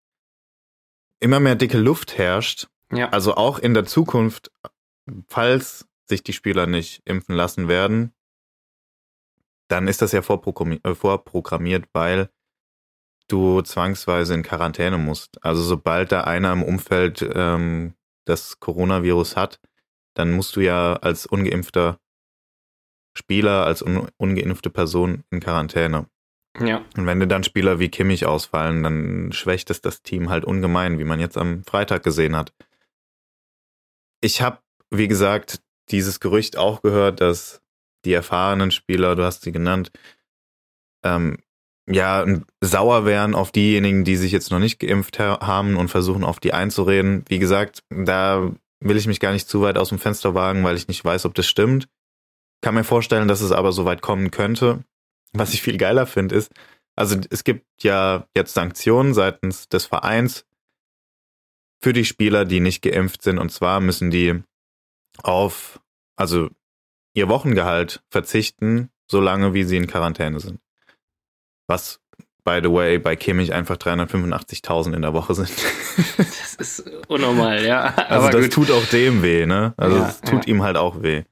[1.21, 2.69] immer mehr dicke Luft herrscht.
[2.93, 3.11] Ja.
[3.11, 4.51] Also auch in der Zukunft,
[5.29, 8.12] falls sich die Spieler nicht impfen lassen werden,
[9.70, 12.28] dann ist das ja äh, vorprogrammiert, weil
[13.28, 15.42] du zwangsweise in Quarantäne musst.
[15.44, 19.61] Also sobald da einer im Umfeld ähm, das Coronavirus hat,
[20.14, 22.00] dann musst du ja als ungeimpfter
[23.16, 26.06] Spieler, als un ungeimpfte Person in Quarantäne.
[26.59, 26.85] Ja.
[26.96, 30.98] Und wenn dir dann Spieler wie Kimmich ausfallen, dann schwächt es das Team halt ungemein,
[30.98, 32.52] wie man jetzt am Freitag gesehen hat.
[34.20, 34.59] Ich habe,
[34.90, 37.62] wie gesagt, dieses Gerücht auch gehört, dass
[38.04, 39.90] die erfahrenen Spieler, du hast sie genannt,
[41.04, 41.38] ähm,
[41.88, 42.24] ja,
[42.60, 46.52] sauer wären auf diejenigen, die sich jetzt noch nicht geimpft haben und versuchen, auf die
[46.52, 47.24] einzureden.
[47.28, 50.76] Wie gesagt, da will ich mich gar nicht zu weit aus dem Fenster wagen, weil
[50.76, 51.88] ich nicht weiß, ob das stimmt.
[52.62, 54.84] Kann mir vorstellen, dass es aber so weit kommen könnte.
[55.32, 56.52] Was ich viel geiler finde, ist,
[56.96, 60.44] also es gibt ja jetzt Sanktionen seitens des Vereins
[61.82, 63.38] für die Spieler, die nicht geimpft sind.
[63.38, 64.42] Und zwar müssen die
[65.22, 65.80] auf,
[66.16, 66.50] also
[67.14, 70.61] ihr Wochengehalt verzichten, solange wie sie in Quarantäne sind.
[71.66, 72.01] Was,
[72.44, 75.51] by the way, bei Kimmich einfach 385.000 in der Woche sind.
[76.16, 77.94] Das ist unnormal, ja.
[77.94, 78.53] also das gut.
[78.53, 79.73] tut auch dem weh, ne?
[79.79, 80.53] Also ja, es tut ja.
[80.53, 81.25] ihm halt auch weh.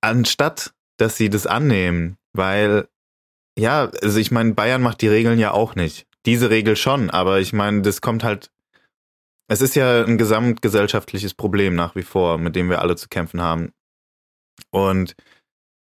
[0.00, 2.88] Anstatt dass sie das annehmen, weil
[3.58, 6.06] ja, also ich meine, Bayern macht die Regeln ja auch nicht.
[6.26, 8.50] Diese Regel schon, aber ich meine, das kommt halt.
[9.50, 13.40] Es ist ja ein gesamtgesellschaftliches Problem nach wie vor, mit dem wir alle zu kämpfen
[13.40, 13.72] haben.
[14.70, 15.16] Und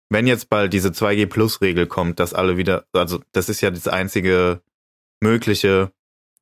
[0.09, 4.61] wenn jetzt bald diese 2G-Plus-Regel kommt, dass alle wieder, also das ist ja das einzige
[5.21, 5.93] mögliche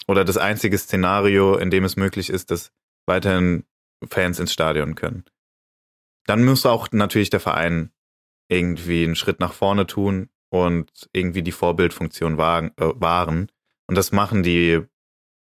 [0.07, 2.71] oder das einzige Szenario, in dem es möglich ist, dass
[3.05, 3.65] weiterhin
[4.09, 5.25] Fans ins Stadion können.
[6.25, 7.91] Dann muss auch natürlich der Verein
[8.49, 13.51] irgendwie einen Schritt nach vorne tun und irgendwie die Vorbildfunktion wagen, äh, wahren.
[13.87, 14.83] Und das machen die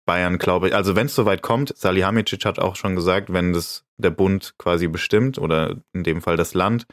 [0.06, 0.76] Bayern, glaube ich.
[0.76, 4.88] Also wenn es soweit kommt, Salihamidzic hat auch schon gesagt, wenn das der Bund quasi
[4.88, 6.86] bestimmt oder in dem Fall das Land,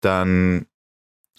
[0.00, 0.66] dann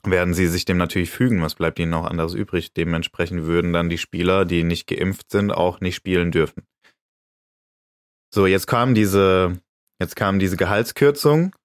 [0.04, 1.41] werden sie sich dem natürlich fügen.
[1.41, 2.74] Was bleibt ihnen auch anderes übrig?
[2.74, 6.63] Dementsprechend würden dann die Spieler, die nicht geimpft sind, auch nicht spielen dürfen.
[8.34, 9.60] So, jetzt kam diese,
[10.00, 11.56] jetzt kam diese Gehaltskürzung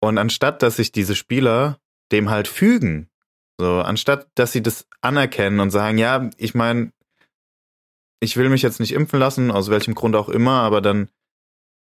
[0.00, 1.78] und anstatt, dass sich diese Spieler
[2.10, 3.10] dem halt fügen,
[3.60, 6.92] so, anstatt, dass sie das anerkennen und sagen, ja, ich meine,
[8.20, 11.08] ich will mich jetzt nicht impfen lassen, aus welchem Grund auch immer, aber dann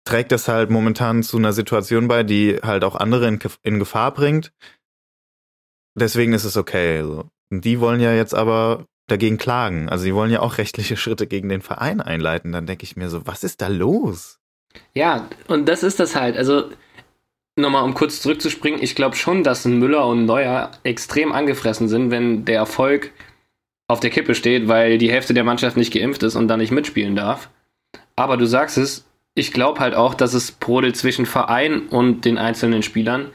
[0.04, 4.12] trägt das halt momentan zu einer Situation bei, die halt auch andere in, in Gefahr
[4.12, 4.52] bringt.
[5.94, 7.02] Deswegen ist es okay.
[7.02, 7.28] So.
[7.50, 9.88] Die wollen ja jetzt aber dagegen klagen.
[9.88, 12.52] Also sie wollen ja auch rechtliche Schritte gegen den Verein einleiten.
[12.52, 14.38] Dann denke ich mir so, was ist da los?
[14.94, 16.36] Ja, und das ist das halt.
[16.36, 16.70] Also
[17.56, 22.44] nochmal um kurz zurückzuspringen, ich glaube schon, dass Müller und Neuer extrem angefressen sind, wenn
[22.44, 23.12] der Erfolg
[23.88, 26.70] auf der Kippe steht, weil die Hälfte der Mannschaft nicht geimpft ist und dann nicht
[26.70, 27.48] mitspielen darf.
[28.14, 32.38] Aber du sagst es, ich glaube halt auch, dass es brodelt zwischen Verein und den
[32.38, 33.30] einzelnen Spielern,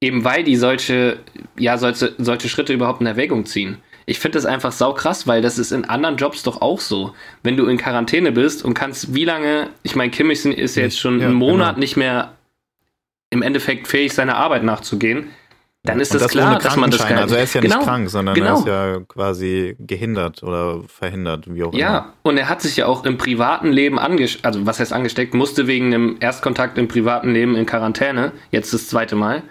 [0.00, 1.18] eben weil die solche,
[1.56, 3.78] ja, solche, solche Schritte überhaupt in Erwägung ziehen.
[4.04, 7.14] Ich finde das einfach saukrass, weil das ist in anderen Jobs doch auch so.
[7.44, 11.20] Wenn du in Quarantäne bist und kannst wie lange, ich meine, Kimmich ist jetzt schon
[11.20, 11.80] ja, einen Monat genau.
[11.80, 12.32] nicht mehr
[13.30, 15.30] im Endeffekt fähig, seiner Arbeit nachzugehen,
[15.84, 17.18] dann ist das, das klar, dass man das kann.
[17.18, 18.54] Also er ist ja genau, nicht krank, sondern genau.
[18.54, 21.96] er ist ja quasi gehindert oder verhindert, wie auch ja, immer.
[21.96, 25.34] Ja, und er hat sich ja auch im privaten Leben angesteckt, also was heißt angesteckt,
[25.34, 29.42] musste wegen einem Erstkontakt im privaten Leben in Quarantäne, jetzt das zweite Mal.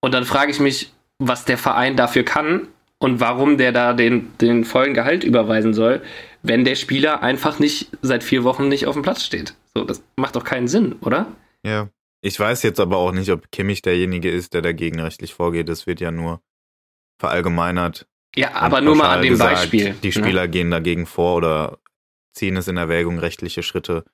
[0.00, 2.68] Und dann frage ich mich, was der Verein dafür kann
[2.98, 6.02] und warum der da den, den vollen Gehalt überweisen soll,
[6.44, 9.54] wenn der Spieler einfach nicht seit vier Wochen nicht auf dem Platz steht.
[9.74, 11.26] So, das macht doch keinen Sinn, oder?
[11.64, 11.88] Ja.
[12.20, 15.68] Ich weiß jetzt aber auch nicht, ob Kimmich derjenige ist, der dagegen rechtlich vorgeht.
[15.68, 16.42] Das wird ja nur
[17.20, 18.08] verallgemeinert.
[18.34, 19.94] Ja, aber nur mal an dem gesagt, Beispiel.
[20.02, 20.12] Die ne?
[20.12, 20.48] Spieler ne?
[20.48, 21.78] gehen dagegen vor oder
[22.34, 24.04] ziehen es in Erwägung, rechtliche Schritte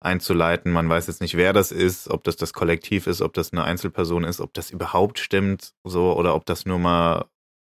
[0.00, 0.72] einzuleiten.
[0.72, 3.64] Man weiß jetzt nicht, wer das ist, ob das das Kollektiv ist, ob das eine
[3.64, 7.26] Einzelperson ist, ob das überhaupt stimmt, so oder ob das nur mal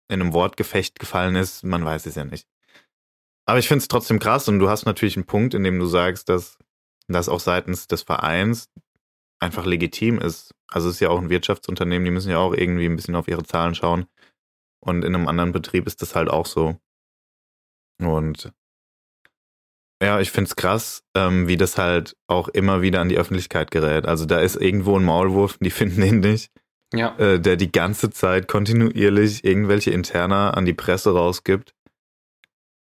[0.08, 1.64] in einem Wortgefecht gefallen ist.
[1.64, 2.46] Man weiß es ja nicht.
[3.46, 5.86] Aber ich finde es trotzdem krass und du hast natürlich einen Punkt, in dem du
[5.86, 6.58] sagst, dass
[7.06, 8.68] das auch seitens des Vereins
[9.40, 10.54] einfach legitim ist.
[10.70, 13.28] Also es ist ja auch ein Wirtschaftsunternehmen, die müssen ja auch irgendwie ein bisschen auf
[13.28, 14.06] ihre Zahlen schauen.
[14.80, 16.76] Und in einem anderen Betrieb ist das halt auch so.
[18.00, 18.52] Und
[20.02, 24.06] ja, ich find's krass, ähm, wie das halt auch immer wieder an die Öffentlichkeit gerät.
[24.06, 26.52] Also da ist irgendwo ein Maulwurf, die finden ihn nicht,
[26.94, 27.16] Ja.
[27.18, 31.74] äh, der die ganze Zeit kontinuierlich irgendwelche Interna an die Presse rausgibt.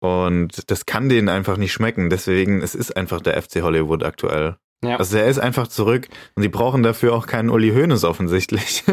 [0.01, 2.09] Und das kann denen einfach nicht schmecken.
[2.09, 4.57] Deswegen, es ist einfach der FC Hollywood aktuell.
[4.85, 4.97] Ja.
[4.97, 8.83] Also er ist einfach zurück und sie brauchen dafür auch keinen Uli Hoeneß offensichtlich.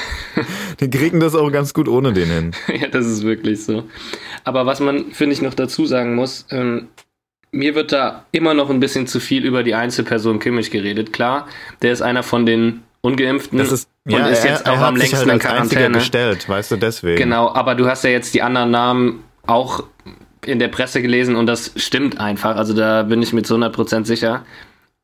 [0.80, 2.50] die kriegen das auch ganz gut ohne den hin.
[2.80, 3.84] ja, das ist wirklich so.
[4.44, 6.88] Aber was man, finde ich, noch dazu sagen muss, ähm,
[7.52, 11.12] mir wird da immer noch ein bisschen zu viel über die Einzelperson Kimmich geredet.
[11.12, 11.48] Klar,
[11.82, 15.28] der ist einer von den Ungeimpften Das ist, und ist jetzt auch am längsten halt
[15.28, 15.98] in Quarantäne.
[15.98, 17.16] gestellt, weißt du, deswegen.
[17.16, 19.84] Genau, aber du hast ja jetzt die anderen Namen auch
[20.44, 22.56] in der Presse gelesen und das stimmt einfach.
[22.56, 24.44] Also da bin ich mit zu 100% sicher.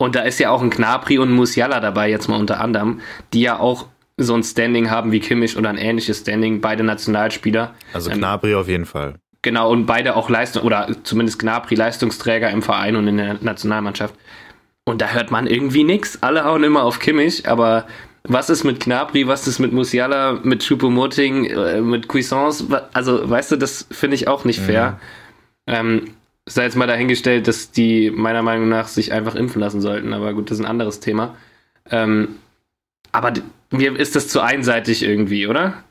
[0.03, 3.01] Und da ist ja auch ein Knapri und ein Musiala dabei, jetzt mal unter anderem,
[3.33, 3.87] die ja auch
[4.17, 7.73] so ein Standing haben wie Kimmich oder ein ähnliches Standing, beide Nationalspieler.
[7.93, 9.15] Also Ähm, Knabri auf jeden Fall.
[9.43, 14.17] Genau, und beide auch Leistung, oder zumindest Gnabry Leistungsträger im Verein und in der Nationalmannschaft.
[14.85, 16.21] Und da hört man irgendwie nichts.
[16.21, 17.87] Alle hauen immer auf Kimmich, aber
[18.25, 22.65] was ist mit Gnabry, was ist mit Musiala, mit Choupo-Moting, äh, mit Cuisance?
[22.93, 24.99] Also, weißt du, das finde ich auch nicht fair.
[25.69, 26.15] Ähm,
[26.47, 30.35] sei jetzt mal dahingestellt, dass die meiner Meinung nach sich einfach impfen lassen sollten, aber
[30.35, 31.37] gut, das ist ein anderes Thema.
[31.91, 32.37] Ähm,
[33.13, 33.33] aber
[33.71, 35.85] mir ist das zu einseitig irgendwie, oder?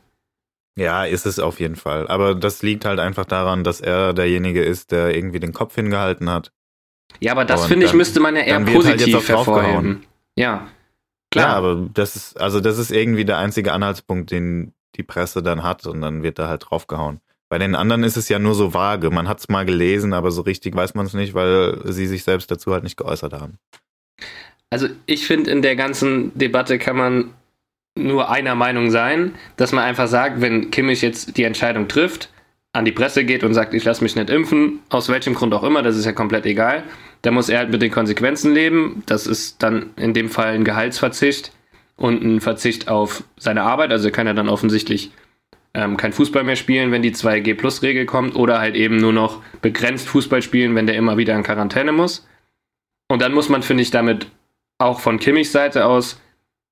[0.77, 2.07] Ja, ist es auf jeden Fall.
[2.07, 6.29] Aber das liegt halt einfach daran, dass er derjenige ist, der irgendwie den Kopf hingehalten
[6.29, 6.51] hat.
[7.19, 9.45] Ja, aber das finde ich, müsste man ja eher halt positiv draufgehauen.
[9.45, 10.05] hervorheben.
[10.35, 10.67] Ja.
[11.29, 11.47] Klar.
[11.47, 15.63] Ja, aber das ist, also das ist irgendwie der einzige Anhaltspunkt, den die Presse dann
[15.63, 17.21] hat und dann wird da halt draufgehauen.
[17.51, 19.09] Bei den anderen ist es ja nur so vage.
[19.09, 22.23] Man hat es mal gelesen, aber so richtig weiß man es nicht, weil sie sich
[22.23, 23.57] selbst dazu halt nicht geäußert haben.
[24.69, 27.33] Also ich finde, in der ganzen Debatte kann man
[27.99, 32.29] nur einer Meinung sein, dass man einfach sagt, wenn Kimmich jetzt die Entscheidung trifft,
[32.71, 35.63] an die Presse geht und sagt, ich lasse mich nicht impfen, aus welchem Grund auch
[35.63, 36.83] immer, das ist ja komplett egal,
[37.21, 39.03] dann muss er halt mit den Konsequenzen leben.
[39.07, 41.51] Das ist dann in dem Fall ein Gehaltsverzicht
[41.97, 43.91] und ein Verzicht auf seine Arbeit.
[43.91, 45.11] Also er kann ja dann offensichtlich
[45.73, 50.07] ähm, kein Fußball mehr spielen, wenn die 2G-Plus-Regel kommt, oder halt eben nur noch begrenzt
[50.09, 52.27] Fußball spielen, wenn der immer wieder in Quarantäne muss.
[53.09, 54.27] Und dann muss man, finde ich, damit
[54.77, 56.21] auch von Kimmichs Seite aus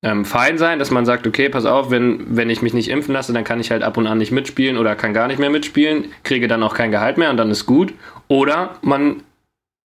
[0.01, 3.13] ähm, fein sein, dass man sagt, okay, pass auf, wenn, wenn ich mich nicht impfen
[3.13, 5.49] lasse, dann kann ich halt ab und an nicht mitspielen oder kann gar nicht mehr
[5.49, 7.93] mitspielen, kriege dann auch kein Gehalt mehr und dann ist gut.
[8.27, 9.23] Oder man,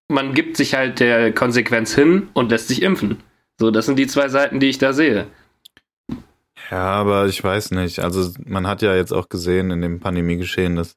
[0.09, 3.18] man gibt sich halt der Konsequenz hin und lässt sich impfen.
[3.59, 5.27] So, das sind die zwei Seiten, die ich da sehe.
[6.70, 7.98] Ja, aber ich weiß nicht.
[8.00, 10.96] Also man hat ja jetzt auch gesehen in dem Pandemiegeschehen, dass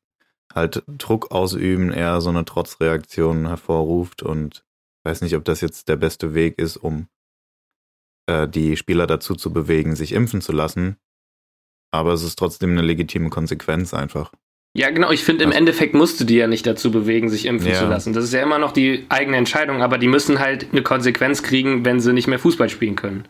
[0.53, 4.63] halt Druck ausüben eher so eine Trotzreaktion hervorruft und
[5.03, 7.07] ich weiß nicht, ob das jetzt der beste Weg ist, um
[8.29, 10.97] äh, die Spieler dazu zu bewegen, sich impfen zu lassen.
[11.91, 14.31] Aber es ist trotzdem eine legitime Konsequenz einfach.
[14.75, 15.11] Ja, genau.
[15.11, 17.79] Ich finde, im Also- Endeffekt musst du die ja nicht dazu bewegen, sich impfen Ja.
[17.79, 18.13] zu lassen.
[18.13, 21.85] Das ist ja immer noch die eigene Entscheidung, aber die müssen halt eine Konsequenz kriegen,
[21.85, 23.27] wenn sie nicht mehr Fußball spielen können.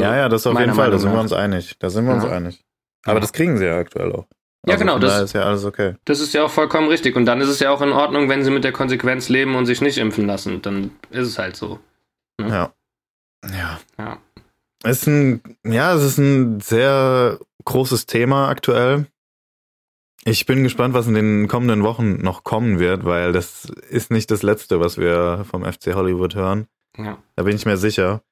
[0.00, 1.76] So, ja, ja, das auf jeden Fall, da sind wir uns einig.
[1.78, 2.30] Da sind wir uns Ja.
[2.30, 2.62] einig.
[3.04, 3.20] Aber Ja.
[3.20, 4.26] das kriegen sie ja aktuell auch.
[4.66, 5.94] Ja, genau, das- ist ja alles okay.
[6.04, 7.16] Das ist ja auch vollkommen richtig.
[7.16, 9.64] Und dann ist es ja auch in Ordnung, wenn sie mit der Konsequenz leben und
[9.66, 10.60] sich nicht impfen lassen.
[10.60, 11.78] Dann ist es halt so.
[12.40, 12.72] Ja.
[13.50, 13.80] Ja.
[13.98, 14.18] Ja.
[14.82, 19.06] Es ist ein, ja, es ist ein sehr großes Thema aktuell.
[20.24, 24.30] Ich bin gespannt, was in den kommenden Wochen noch kommen wird, weil das ist nicht
[24.30, 26.66] das Letzte, was wir vom FC Hollywood hören.
[26.98, 27.16] Ja.
[27.36, 28.22] Da bin ich mir sicher.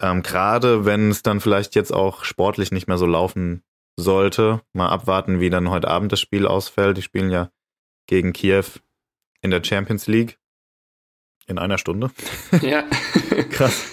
[0.00, 3.62] Ähm, Gerade wenn es dann vielleicht jetzt auch sportlich nicht mehr so laufen
[3.98, 4.62] sollte.
[4.72, 6.96] Mal abwarten, wie dann heute Abend das Spiel ausfällt.
[6.96, 7.50] Die spielen ja
[8.06, 8.64] gegen Kiew
[9.42, 10.38] in der Champions League.
[11.46, 12.10] In einer Stunde.
[12.62, 12.84] ja.
[13.50, 13.86] Krass.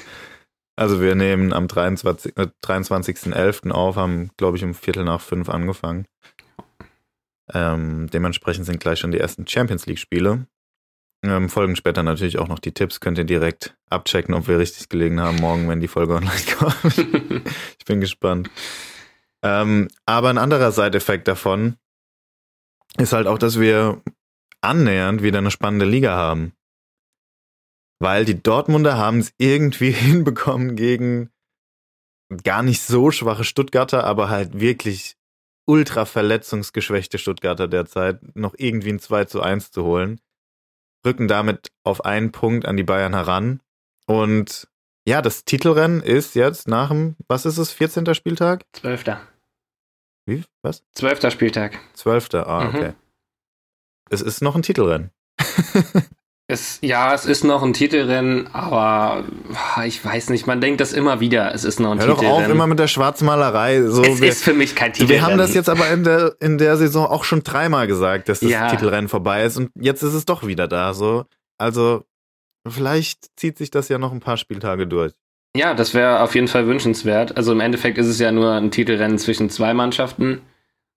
[0.75, 2.37] Also wir nehmen am 23.
[2.37, 3.71] Äh, 23.11.
[3.71, 6.05] auf, haben, glaube ich, um Viertel nach fünf angefangen.
[7.53, 10.47] Ähm, dementsprechend sind gleich schon die ersten Champions League-Spiele.
[11.27, 12.99] Ähm, folgen später natürlich auch noch die Tipps.
[12.99, 16.97] Könnt ihr direkt abchecken, ob wir richtig gelegen haben, morgen, wenn die Folge online kommt.
[17.79, 18.49] ich bin gespannt.
[19.43, 21.77] Ähm, aber ein anderer Side-Effekt davon
[22.97, 24.01] ist halt auch, dass wir
[24.61, 26.53] annähernd wieder eine spannende Liga haben.
[27.99, 31.29] Weil die Dortmunder haben es irgendwie hinbekommen gegen
[32.43, 35.15] gar nicht so schwache Stuttgarter, aber halt wirklich
[35.67, 40.19] ultra verletzungsgeschwächte Stuttgarter derzeit noch irgendwie ein 2 zu 1 zu holen.
[41.05, 43.61] Rücken damit auf einen Punkt an die Bayern heran
[44.07, 44.67] Und
[45.07, 48.13] ja, das Titelrennen ist jetzt nach dem, was ist es, 14.
[48.15, 48.65] Spieltag?
[48.73, 49.21] Zwölfter.
[50.25, 50.43] Wie?
[50.63, 50.83] Was?
[50.93, 51.79] Zwölfter Spieltag.
[51.93, 52.33] 12.
[52.33, 52.75] Ah, Mhm.
[52.75, 52.93] okay.
[54.09, 55.11] Es ist noch ein Titelrennen.
[56.47, 59.23] Es, ja, es ist noch ein Titelrennen, aber
[59.75, 62.19] ah, ich weiß nicht, man denkt das immer wieder, es ist noch ein Hör doch
[62.19, 62.45] Titelrennen.
[62.45, 63.81] auf, immer mit der Schwarzmalerei.
[63.87, 65.21] So, es wir, ist für mich kein Titelrennen.
[65.21, 68.41] wir haben das jetzt aber in der, in der Saison auch schon dreimal gesagt, dass
[68.41, 68.69] das Ja.
[68.69, 70.93] Titelrennen vorbei ist und jetzt ist es doch wieder da.
[70.93, 71.25] So.
[71.57, 72.03] Also,
[72.67, 75.13] vielleicht zieht sich das ja noch ein paar Spieltage durch.
[75.57, 77.37] Ja, das wäre auf jeden Fall wünschenswert.
[77.37, 80.41] Also im Endeffekt ist es ja nur ein Titelrennen zwischen zwei Mannschaften.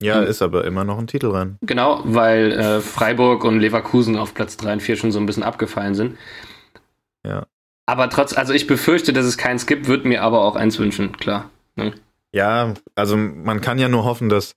[0.01, 0.27] Ja, Hm.
[0.27, 1.59] ist aber immer noch ein Titelrennen.
[1.63, 5.43] Genau, weil äh, Freiburg und Leverkusen auf Platz 3 und 4 schon so ein bisschen
[5.43, 6.17] abgefallen sind.
[7.27, 7.47] Ja.
[7.87, 11.13] Aber trotz, also ich befürchte, dass es keins gibt, würde mir aber auch eins wünschen,
[11.17, 11.51] klar.
[12.33, 14.55] Ja, also man kann ja nur hoffen, dass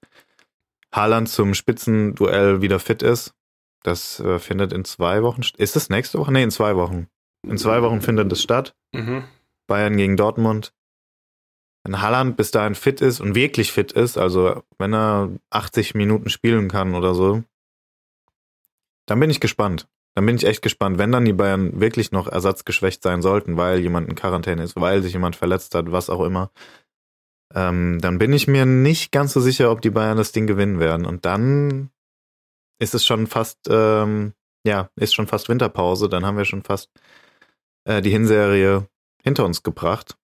[0.94, 3.34] Haaland zum Spitzenduell wieder fit ist.
[3.84, 5.60] Das äh, findet in zwei Wochen statt.
[5.60, 6.32] Ist das nächste Woche?
[6.34, 7.08] Nee, in zwei Wochen.
[7.48, 8.76] In zwei Wochen findet es statt.
[8.92, 9.24] Mhm.
[9.66, 10.74] Bayern gegen Dortmund.
[11.84, 16.30] Wenn Haaland bis dahin fit ist und wirklich fit ist, also wenn er 80 Minuten
[16.30, 17.44] spielen kann oder so,
[19.08, 19.88] dann bin ich gespannt.
[20.14, 23.80] Dann bin ich echt gespannt, wenn dann die Bayern wirklich noch ersatzgeschwächt sein sollten, weil
[23.80, 26.52] jemand in Quarantäne ist, weil sich jemand verletzt hat, was auch immer.
[27.54, 30.80] Ähm, dann bin ich mir nicht ganz so sicher, ob die Bayern das Ding gewinnen
[30.80, 31.06] werden.
[31.06, 31.92] Und dann
[32.80, 34.34] ist es schon fast, ähm,
[34.66, 36.10] ja, ist schon fast Winterpause.
[36.10, 36.90] Dann haben wir schon fast
[37.86, 38.88] äh, die Hinserie
[39.24, 40.18] hinter uns gebracht.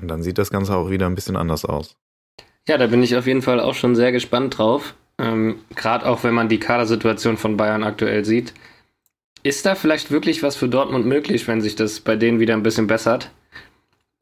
[0.00, 1.96] Und dann sieht das Ganze auch wieder ein bisschen anders aus.
[2.68, 4.94] Ja, da bin ich auf jeden Fall auch schon sehr gespannt drauf.
[5.18, 8.54] Ähm, Gerade auch wenn man die Kadersituation von Bayern aktuell sieht.
[9.42, 12.62] Ist da vielleicht wirklich was für Dortmund möglich, wenn sich das bei denen wieder ein
[12.62, 13.30] bisschen bessert?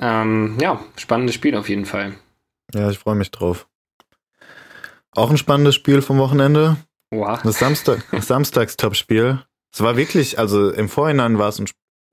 [0.01, 2.15] Ähm, ja, spannendes Spiel auf jeden Fall.
[2.75, 3.69] Ja, ich freue mich drauf.
[5.13, 6.77] Auch ein spannendes Spiel vom Wochenende.
[7.11, 7.41] Wow.
[7.43, 9.41] Das, Samstag, das Samstagstopspiel.
[9.73, 11.67] Es war wirklich, also im Vorhinein war es ein,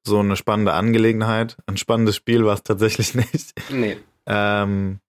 [0.05, 1.57] so eine spannende Angelegenheit.
[1.65, 3.53] Ein spannendes Spiel war es tatsächlich nicht.
[3.69, 3.97] Nee.
[4.25, 4.99] Ähm,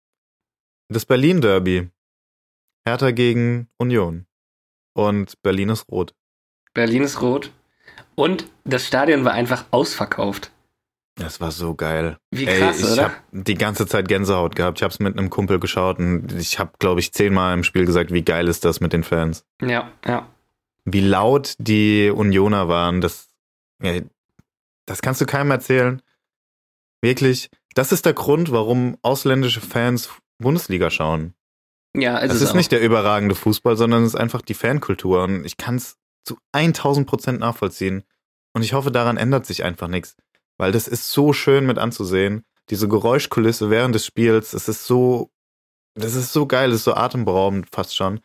[0.88, 1.88] das Berlin-Derby.
[2.85, 4.26] Hertha gegen Union.
[4.94, 6.14] Und Berlin ist rot.
[6.74, 7.53] Berlin ist rot.
[8.14, 10.50] Und das Stadion war einfach ausverkauft.
[11.16, 12.16] Das war so geil.
[12.31, 13.05] Wie Ey, krass, ich oder?
[13.05, 14.79] habe die ganze Zeit Gänsehaut gehabt.
[14.79, 17.85] Ich habe es mit einem Kumpel geschaut und ich habe, glaube ich, zehnmal im Spiel
[17.85, 19.44] gesagt, wie geil ist das mit den Fans.
[19.61, 20.26] Ja, ja.
[20.87, 23.29] Wie laut die Unioner waren, das,
[23.83, 24.05] ey,
[24.90, 26.03] das kannst du keinem erzählen.
[27.00, 31.35] Wirklich, das ist der Grund, warum ausländische Fans Bundesliga schauen.
[31.96, 32.55] Ja, Es es ist auch.
[32.55, 36.38] nicht der überragende Fußball, sondern es ist einfach die Fankultur und ich kann es zu
[36.53, 38.03] 1000 Prozent nachvollziehen.
[38.53, 40.16] Und ich hoffe, daran ändert sich einfach nichts.
[40.59, 42.44] Weil das ist so schön mit anzusehen.
[42.68, 45.31] Diese Geräuschkulisse während des Spiels, es ist so,
[45.94, 48.20] das ist so geil, das ist so atemberaubend fast schon.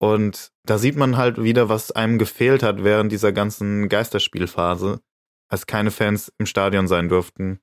[0.00, 5.00] Und da sieht man halt wieder, was einem gefehlt hat während dieser ganzen Geisterspielphase,
[5.52, 7.60] als keine Fans im Stadion sein durften.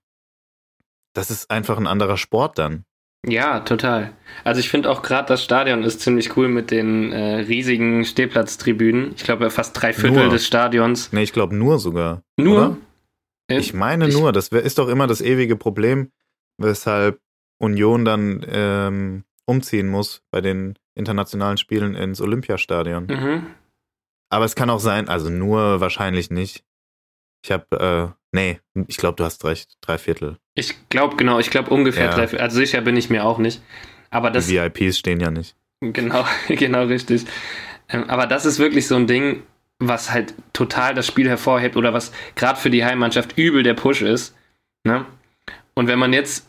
[1.13, 2.85] Das ist einfach ein anderer Sport dann.
[3.27, 4.13] Ja, total.
[4.45, 9.13] Also ich finde auch gerade das Stadion ist ziemlich cool mit den äh, riesigen Stehplatztribünen.
[9.15, 10.29] Ich glaube fast drei Viertel Nur.
[10.29, 11.11] des Stadions.
[11.11, 12.23] Nee, ich glaube nur sogar.
[12.37, 12.77] Nur?
[13.49, 16.11] Äh, Ich meine ich- nur, das ist doch immer das ewige Problem,
[16.57, 17.19] weshalb
[17.57, 23.07] Union dann ähm, umziehen muss bei den internationalen Spielen ins Olympiastadion.
[23.07, 23.47] Mhm.
[24.29, 26.63] Aber es kann auch sein, also nur wahrscheinlich nicht.
[27.43, 30.37] Ich habe, äh, nee, ich glaube, du hast recht, drei Viertel.
[30.55, 32.11] Ich glaube genau, ich glaube ungefähr Ja.
[32.13, 32.43] drei Viertel.
[32.43, 33.61] Also sicher bin ich mir auch nicht.
[34.09, 35.55] Aber das, Die VIPs stehen ja nicht.
[35.81, 37.25] Genau, genau richtig.
[37.89, 39.43] Ähm, aber das ist wirklich so ein Ding,
[39.79, 44.01] was halt total das Spiel hervorhebt oder was gerade für die Heimmannschaft übel der Push
[44.01, 44.35] ist.
[44.83, 45.05] Ne?
[45.73, 46.47] Und wenn man jetzt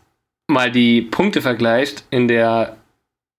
[0.49, 2.77] mal die Punkte vergleicht in der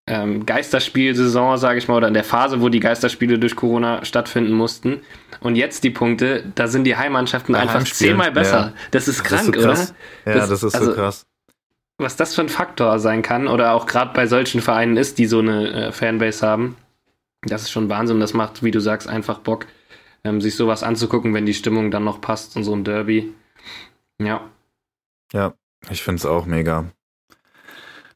[0.08, 4.52] ähm, Geisterspielsaison, sage ich mal, oder in der Phase, wo die Geisterspiele durch Corona stattfinden
[4.54, 5.02] mussten,
[5.42, 8.60] und jetzt die Punkte, da sind die Heimmannschaften Bei einfach zehnmal besser.
[8.60, 8.74] ja.
[8.92, 9.94] Das ist Das krank, ist so krass.
[10.26, 10.34] oder?
[10.34, 11.26] Ja, Das- das, ist also- so krass.
[11.98, 15.26] was das für ein Faktor sein kann oder auch gerade bei solchen Vereinen ist, die
[15.28, 16.76] so eine äh, Fanbase haben.
[17.44, 18.20] Das ist schon Wahnsinn.
[18.20, 19.66] Das macht, wie du sagst, einfach Bock,
[20.24, 23.34] ähm, sich sowas anzugucken, wenn die Stimmung dann noch passt und so ein Derby.
[24.20, 24.42] Ja,
[25.34, 25.54] Ja,
[25.90, 26.86] ich finde es auch mega.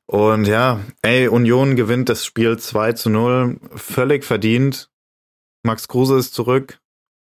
[0.08, 3.60] Und ja, ey, Union gewinnt das Spiel 2 zu 0.
[3.76, 4.89] Völlig verdient.
[5.64, 6.80] Max Kruse ist zurück.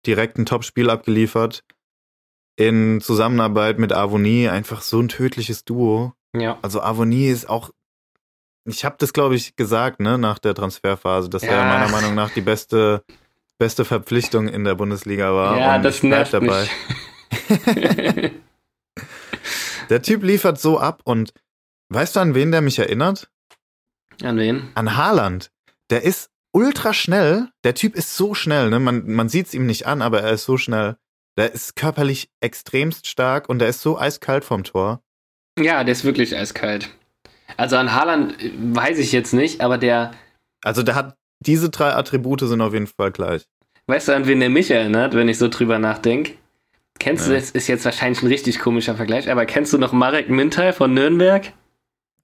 [0.07, 1.65] Direkt ein Top-Spiel abgeliefert.
[2.57, 4.49] In Zusammenarbeit mit Avonie.
[4.49, 6.13] Einfach so ein tödliches Duo.
[6.35, 7.71] ja, Also Avonie ist auch.
[8.65, 11.65] Ich habe das, glaube ich, gesagt, ne, nach der Transferphase, dass er Ja.
[11.65, 13.03] meiner Meinung nach die beste,
[13.59, 15.59] beste Verpflichtung in der Bundesliga war.
[15.59, 16.71] ja Und das nervt mich.
[19.91, 21.33] Der Typ liefert so ab und
[21.89, 23.31] weißt du, an wen der mich erinnert?
[24.23, 24.71] An wen?
[24.75, 25.51] An Haaland.
[25.91, 27.49] Der ist ultra schnell.
[27.65, 28.79] Der Typ ist so schnell, ne?
[28.79, 30.97] Man, man sieht es ihm nicht an, aber er ist so schnell.
[31.37, 35.03] Der ist körperlich extremst stark und der ist so eiskalt vom Tor.
[35.59, 36.91] Ja, der ist wirklich eiskalt.
[37.57, 40.13] Also an Haaland äh, weiß ich jetzt nicht, aber der.
[40.65, 43.45] Also der hat diese drei Attribute sind auf jeden Fall gleich.
[43.87, 46.35] Weißt du, an wen der mich erinnert, wenn ich so drüber nachdenke?
[46.99, 47.35] Kennst ja.
[47.35, 50.73] du, das ist jetzt wahrscheinlich ein richtig komischer Vergleich, aber kennst du noch Marek Mintal
[50.73, 51.53] von Nürnberg?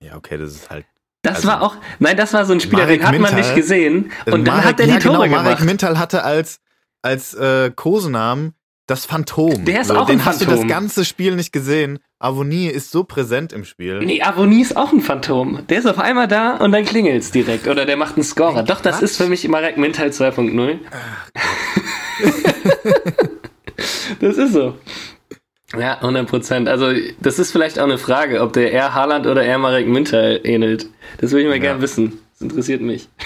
[0.05, 0.87] Ja, okay, das ist halt.
[1.23, 3.41] Das also, war auch, nein, das war so ein Spieler, Marek den hat Mintal, man
[3.41, 6.61] nicht gesehen und dann hat er die ja, Tore genau, Marek Mintal hatte als,
[7.01, 8.55] als äh, Kosenamen
[8.87, 9.65] das Phantom.
[9.65, 10.41] Der ist so, auch den ein Phantom.
[10.41, 11.99] hast du das ganze Spiel nicht gesehen.
[12.19, 14.01] Avonie ist so präsent im Spiel.
[14.01, 15.67] Nee, Avonie ist auch ein Phantom.
[15.69, 17.67] Der ist auf einmal da und dann klingelt's direkt.
[17.67, 18.63] Oder der macht einen Scorer.
[18.63, 20.79] Doch, das ist für mich Marek Mental 2.0.
[24.21, 24.77] das ist so.
[25.79, 26.69] Ja, 100 Prozent.
[26.69, 30.41] Also, das ist vielleicht auch eine Frage, ob der eher Haaland oder eher Marek Mintal
[30.45, 30.87] ähnelt.
[31.19, 31.63] Das würde ich mal ja.
[31.63, 32.19] gerne wissen.
[32.33, 33.09] Das interessiert mich.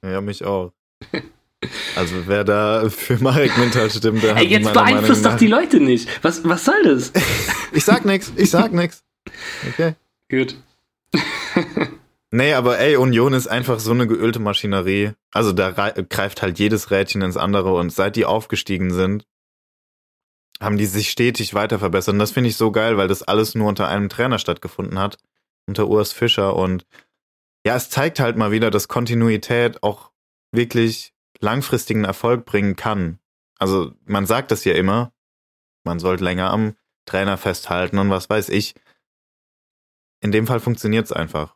[0.00, 0.72] Ja, mich auch.
[1.96, 5.80] Also wer da für Marek Mintal stimmt, der Ey, hat jetzt beeinflusst doch die Leute
[5.80, 6.08] nicht.
[6.22, 7.12] Was, was soll das?
[7.72, 9.02] ich sag nix, ich sag nix.
[9.68, 9.94] Okay.
[10.30, 10.56] Gut.
[12.30, 15.12] nee, aber ey, Union ist einfach so eine geölte Maschinerie.
[15.32, 19.24] Also da greift halt jedes Rädchen ins andere und seit die aufgestiegen sind,
[20.60, 22.14] haben die sich stetig weiter verbessert.
[22.14, 25.18] Und das finde ich so geil, weil das alles nur unter einem Trainer stattgefunden hat,
[25.66, 26.56] unter Urs Fischer.
[26.56, 26.86] Und
[27.64, 30.10] ja, es zeigt halt mal wieder, dass Kontinuität auch
[30.52, 33.18] wirklich langfristigen Erfolg bringen kann.
[33.58, 35.12] Also man sagt das ja immer,
[35.84, 36.74] man sollte länger am
[37.06, 38.74] Trainer festhalten und was weiß ich.
[40.20, 41.54] In dem Fall funktioniert es einfach.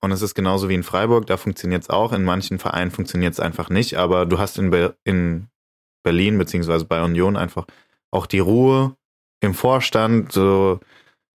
[0.00, 2.12] Und es ist genauso wie in Freiburg, da funktioniert es auch.
[2.12, 5.48] In manchen Vereinen funktioniert es einfach nicht, aber du hast in, Be in
[6.02, 7.66] Berlin beziehungsweise bei Union einfach
[8.12, 8.96] auch die Ruhe
[9.40, 10.78] im Vorstand, du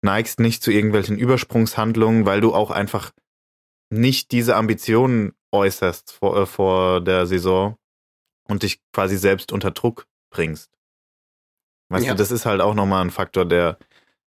[0.03, 3.13] neigst nicht zu irgendwelchen Übersprungshandlungen, weil du auch einfach
[3.91, 7.79] nicht diese Ambitionen äußerst vor, äh, vor der Saison,
[8.49, 10.71] und dich quasi selbst unter Druck bringst.
[11.91, 12.13] Weißt ja.
[12.13, 13.79] du, das ist halt auch nochmal ein Faktor, der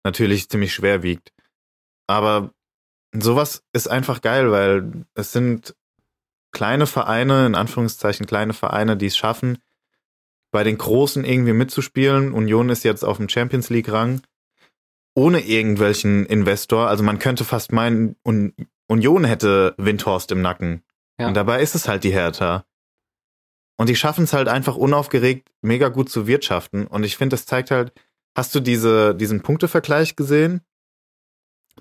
[0.04, 1.32] natürlich ziemlich schwer wiegt.
[2.06, 2.52] Aber
[3.12, 5.74] sowas ist einfach geil, weil es sind
[6.52, 9.58] kleine Vereine, in Anführungszeichen kleine Vereine, die es schaffen,
[10.52, 12.32] bei den Großen irgendwie mitzuspielen.
[12.32, 14.20] Union ist jetzt auf dem Champions League-Rang,
[15.16, 16.86] ohne irgendwelchen Investor.
[16.86, 18.16] Also man könnte fast meinen,
[18.86, 20.82] Union hätte Windhorst im Nacken.
[21.18, 21.28] Ja.
[21.28, 22.64] Und dabei ist es halt die Hertha.
[23.78, 26.86] Und die schaffen es halt einfach unaufgeregt, mega gut zu wirtschaften.
[26.86, 27.92] Und ich finde, das zeigt halt,
[28.36, 30.60] hast du diese, diesen Punktevergleich gesehen?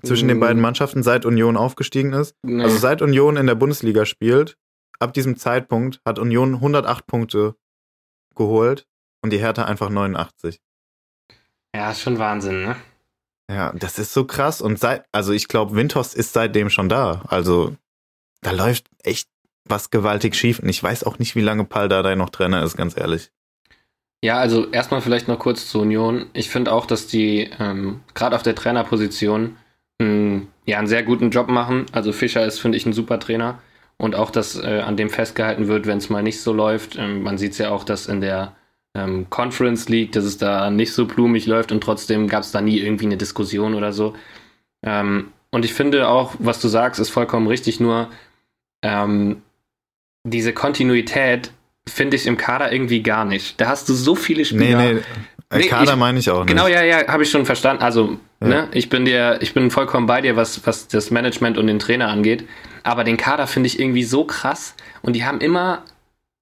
[0.02, 0.28] Zwischen mm.
[0.28, 2.34] den beiden Mannschaften, seit Union aufgestiegen ist?
[2.42, 2.62] Nee.
[2.62, 4.56] Also seit Union in der Bundesliga spielt,
[4.98, 7.56] ab diesem Zeitpunkt hat Union 108 Punkte
[8.34, 8.86] geholt
[9.22, 10.60] und die Hertha einfach 89.
[11.74, 12.76] Ja, ist schon Wahnsinn, ne?
[13.50, 14.60] Ja, das ist so krass.
[14.60, 17.22] Und seit, also ich glaube, Windhorst ist seitdem schon da.
[17.28, 17.76] Also
[18.40, 19.28] da läuft echt
[19.64, 20.58] was gewaltig schief.
[20.58, 23.30] Und ich weiß auch nicht, wie lange Paul Dardai noch Trainer ist, ganz ehrlich.
[24.24, 26.26] Ja, also erstmal vielleicht noch kurz zur Union.
[26.32, 29.56] Ich finde auch, dass die ähm, gerade auf der Trainerposition
[29.98, 31.86] mh, hm, ja einen sehr guten Job machen.
[31.92, 33.60] Also Fischer ist, finde ich, ein super Trainer.
[33.98, 36.96] Und auch, dass äh, an dem festgehalten wird, wenn es mal nicht so läuft.
[36.98, 38.56] Ähm, man sieht es ja auch, dass in der
[38.94, 42.60] ähm, Conference League, dass es da nicht so blumig läuft und trotzdem gab es da
[42.60, 44.14] nie irgendwie eine Diskussion oder so.
[44.84, 48.08] Ähm, und ich finde auch, was du sagst, ist vollkommen richtig, nur
[48.82, 49.42] ähm,
[50.24, 51.52] diese Kontinuität
[51.86, 53.60] finde ich im Kader irgendwie gar nicht.
[53.60, 54.78] Da hast du so viele Spieler.
[54.78, 55.00] Nee, nee.
[55.54, 56.76] nee Kader meine ich auch genau, nicht.
[56.76, 57.82] Genau, ja, ja, habe ich schon verstanden.
[57.82, 58.48] Also, ja.
[58.48, 61.78] ne, ich bin dir, ich bin vollkommen bei dir, was, was das Management und den
[61.78, 62.44] Trainer angeht.
[62.82, 65.82] Aber den Kader finde ich irgendwie so krass und die haben immer,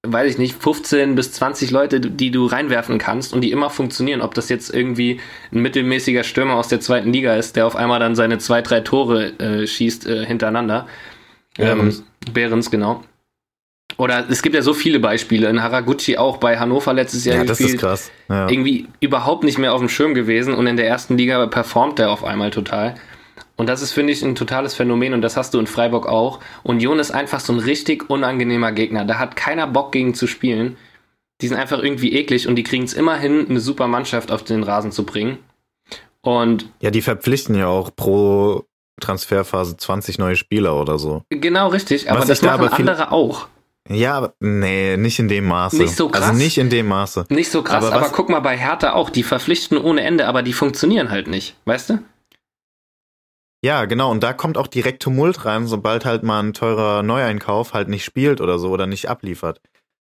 [0.05, 4.21] weiß ich nicht, 15 bis 20 Leute, die du reinwerfen kannst und die immer funktionieren.
[4.21, 5.19] Ob das jetzt irgendwie
[5.51, 8.79] ein mittelmäßiger Stürmer aus der zweiten Liga ist, der auf einmal dann seine zwei, drei
[8.79, 10.87] Tore äh, schießt äh, hintereinander.
[11.57, 11.99] Behrens.
[11.99, 13.03] Ähm, Behrens, genau.
[14.01, 15.47] Oder es gibt ja so viele Beispiele.
[15.47, 18.09] In Haraguchi auch bei Hannover letztes Jahr ja, das ist krass.
[18.29, 18.49] Ja.
[18.49, 22.09] irgendwie überhaupt nicht mehr auf dem Schirm gewesen und in der ersten Liga performt er
[22.09, 22.95] auf einmal total.
[23.57, 26.39] Und das ist, finde ich, ein totales Phänomen und das hast du in Freiburg auch.
[26.63, 29.05] Union ist einfach so ein richtig unangenehmer Gegner.
[29.05, 30.77] Da hat keiner Bock gegen zu spielen.
[31.41, 34.43] Die sind einfach irgendwie eklig und die kriegen es immer hin, eine super Mannschaft auf
[34.43, 35.37] den Rasen zu bringen.
[36.21, 38.65] Und ja, die verpflichten ja auch pro
[38.99, 41.21] Transferphase 20 neue Spieler oder so.
[41.29, 42.09] Genau, richtig.
[42.09, 43.47] Aber Was das machen da aber andere auch.
[43.89, 45.77] Ja, nee, nicht in dem Maße.
[45.77, 46.29] Nicht so krass.
[46.29, 47.25] Also nicht in dem Maße.
[47.29, 50.43] Nicht so krass, aber, aber guck mal bei Hertha auch, die verpflichten ohne Ende, aber
[50.43, 51.99] die funktionieren halt nicht, weißt du?
[53.63, 57.73] Ja, genau, und da kommt auch direkt Tumult rein, sobald halt mal ein teurer Neueinkauf
[57.73, 59.61] halt nicht spielt oder so oder nicht abliefert.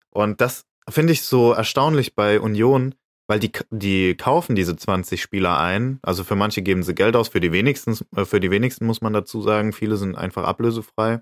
[0.09, 2.95] Und das finde ich so erstaunlich bei Union,
[3.27, 5.99] weil die, die kaufen diese 20 Spieler ein.
[6.01, 9.01] Also für manche geben sie Geld aus, für die wenigsten, äh, für die wenigsten muss
[9.01, 11.21] man dazu sagen, viele sind einfach ablösefrei.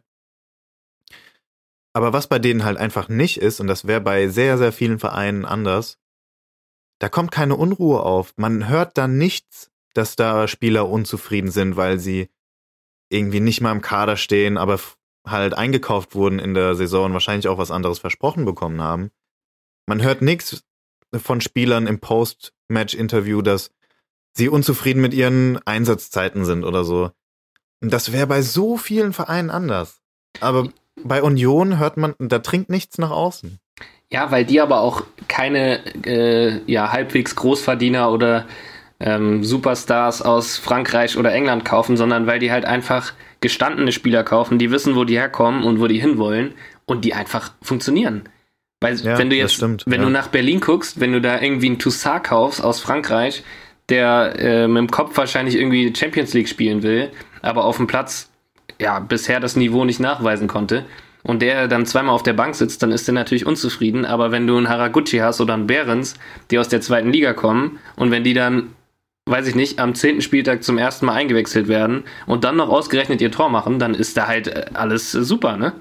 [1.93, 4.99] Aber was bei denen halt einfach nicht ist, und das wäre bei sehr, sehr vielen
[4.99, 5.99] Vereinen anders,
[6.99, 8.33] da kommt keine Unruhe auf.
[8.35, 12.29] Man hört da nichts, dass da Spieler unzufrieden sind, weil sie
[13.09, 14.79] irgendwie nicht mal im Kader stehen, aber
[15.25, 19.11] halt eingekauft wurden in der Saison und wahrscheinlich auch was anderes versprochen bekommen haben.
[19.85, 20.63] Man hört nichts
[21.15, 23.71] von Spielern im Post-Match-Interview, dass
[24.35, 27.11] sie unzufrieden mit ihren Einsatzzeiten sind oder so.
[27.81, 30.01] Das wäre bei so vielen Vereinen anders.
[30.39, 30.69] Aber
[31.01, 33.59] bei Union hört man, da trinkt nichts nach außen.
[34.11, 38.45] Ja, weil die aber auch keine äh, ja, halbwegs Großverdiener oder
[38.99, 44.59] ähm, Superstars aus Frankreich oder England kaufen, sondern weil die halt einfach gestandene Spieler kaufen,
[44.59, 46.53] die wissen, wo die herkommen und wo die hinwollen
[46.85, 48.29] und die einfach funktionieren.
[48.79, 50.07] Weil ja, wenn du jetzt, stimmt, wenn ja.
[50.07, 53.43] du nach Berlin guckst, wenn du da irgendwie einen Toussaint kaufst aus Frankreich,
[53.89, 58.29] der äh, mit dem Kopf wahrscheinlich irgendwie Champions League spielen will, aber auf dem Platz
[58.83, 60.85] ja bisher das Niveau nicht nachweisen konnte
[61.23, 64.05] und der dann zweimal auf der Bank sitzt, dann ist der natürlich unzufrieden.
[64.05, 66.15] Aber wenn du einen Haraguchi hast oder einen Behrens,
[66.51, 68.69] die aus der zweiten Liga kommen und wenn die dann
[69.25, 73.21] weiß ich nicht, am zehnten Spieltag zum ersten Mal eingewechselt werden und dann noch ausgerechnet
[73.21, 75.73] ihr Tor machen, dann ist da halt äh, alles super, ne?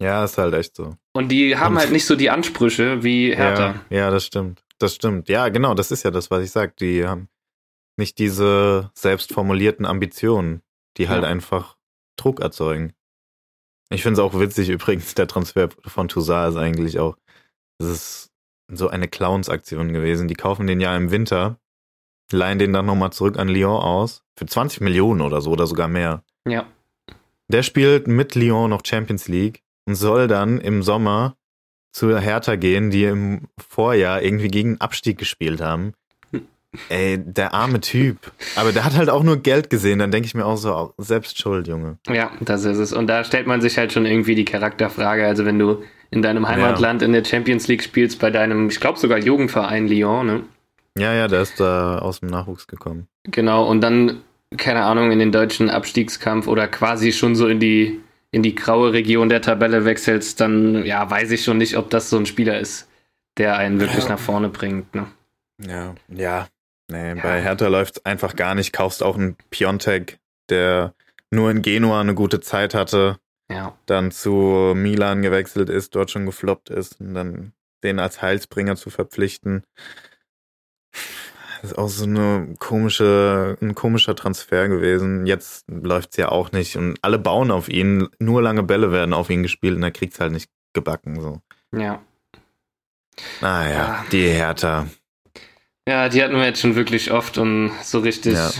[0.00, 0.94] Ja, ist halt echt so.
[1.12, 3.74] Und die haben und halt nicht so die Ansprüche wie Hertha.
[3.90, 4.62] Ja, ja, das stimmt.
[4.78, 5.28] Das stimmt.
[5.28, 6.76] Ja, genau, das ist ja das, was ich sag.
[6.76, 7.28] Die haben
[7.96, 10.62] nicht diese selbst formulierten Ambitionen,
[10.96, 11.28] die halt ja.
[11.28, 11.76] einfach
[12.18, 12.92] Druck erzeugen.
[13.90, 17.16] Ich finde es auch witzig übrigens, der Transfer von Toussaint ist eigentlich auch,
[17.78, 18.30] das ist
[18.70, 20.28] so eine Clowns-Aktion gewesen.
[20.28, 21.58] Die kaufen den ja im Winter
[22.32, 24.22] leihen den dann nochmal zurück an Lyon aus.
[24.36, 26.22] Für 20 Millionen oder so oder sogar mehr.
[26.46, 26.66] Ja.
[27.48, 31.36] Der spielt mit Lyon noch Champions League und soll dann im Sommer
[31.92, 35.94] zu Hertha gehen, die im Vorjahr irgendwie gegen Abstieg gespielt haben.
[36.90, 38.32] Ey, der arme Typ.
[38.56, 39.98] Aber der hat halt auch nur Geld gesehen.
[39.98, 41.98] Dann denke ich mir auch so, selbst schuld, Junge.
[42.08, 42.92] Ja, das ist es.
[42.92, 45.26] Und da stellt man sich halt schon irgendwie die Charakterfrage.
[45.26, 47.06] Also wenn du in deinem Heimatland ja.
[47.06, 50.42] in der Champions League spielst, bei deinem, ich glaube sogar Jugendverein Lyon, ne?
[50.96, 53.06] Ja, ja, der ist da aus dem Nachwuchs gekommen.
[53.24, 54.22] Genau, und dann,
[54.56, 58.00] keine Ahnung, in den deutschen Abstiegskampf oder quasi schon so in die,
[58.30, 62.10] in die graue Region der Tabelle wechselst, dann ja, weiß ich schon nicht, ob das
[62.10, 62.88] so ein Spieler ist,
[63.36, 64.10] der einen wirklich ja.
[64.10, 64.94] nach vorne bringt.
[64.94, 65.06] Ne?
[65.64, 66.48] Ja, ja.
[66.90, 67.22] Nee, ja.
[67.22, 68.72] bei Hertha läuft es einfach gar nicht.
[68.72, 70.18] Kaufst auch einen Piontek,
[70.48, 70.94] der
[71.30, 73.18] nur in Genua eine gute Zeit hatte,
[73.50, 73.76] ja.
[73.86, 77.52] dann zu Milan gewechselt ist, dort schon gefloppt ist und dann
[77.84, 79.62] den als Heilsbringer zu verpflichten.
[81.60, 85.26] Das ist auch so eine komische, ein komischer Transfer gewesen.
[85.26, 88.08] Jetzt läuft's ja auch nicht und alle bauen auf ihn.
[88.18, 91.20] Nur lange Bälle werden auf ihn gespielt und er kriegt's halt nicht gebacken.
[91.20, 91.40] So.
[91.72, 92.00] Ja.
[93.40, 94.04] Naja, ja.
[94.12, 94.86] die Hertha.
[95.88, 98.34] Ja, die hatten wir jetzt schon wirklich oft und so richtig.
[98.34, 98.50] Ja.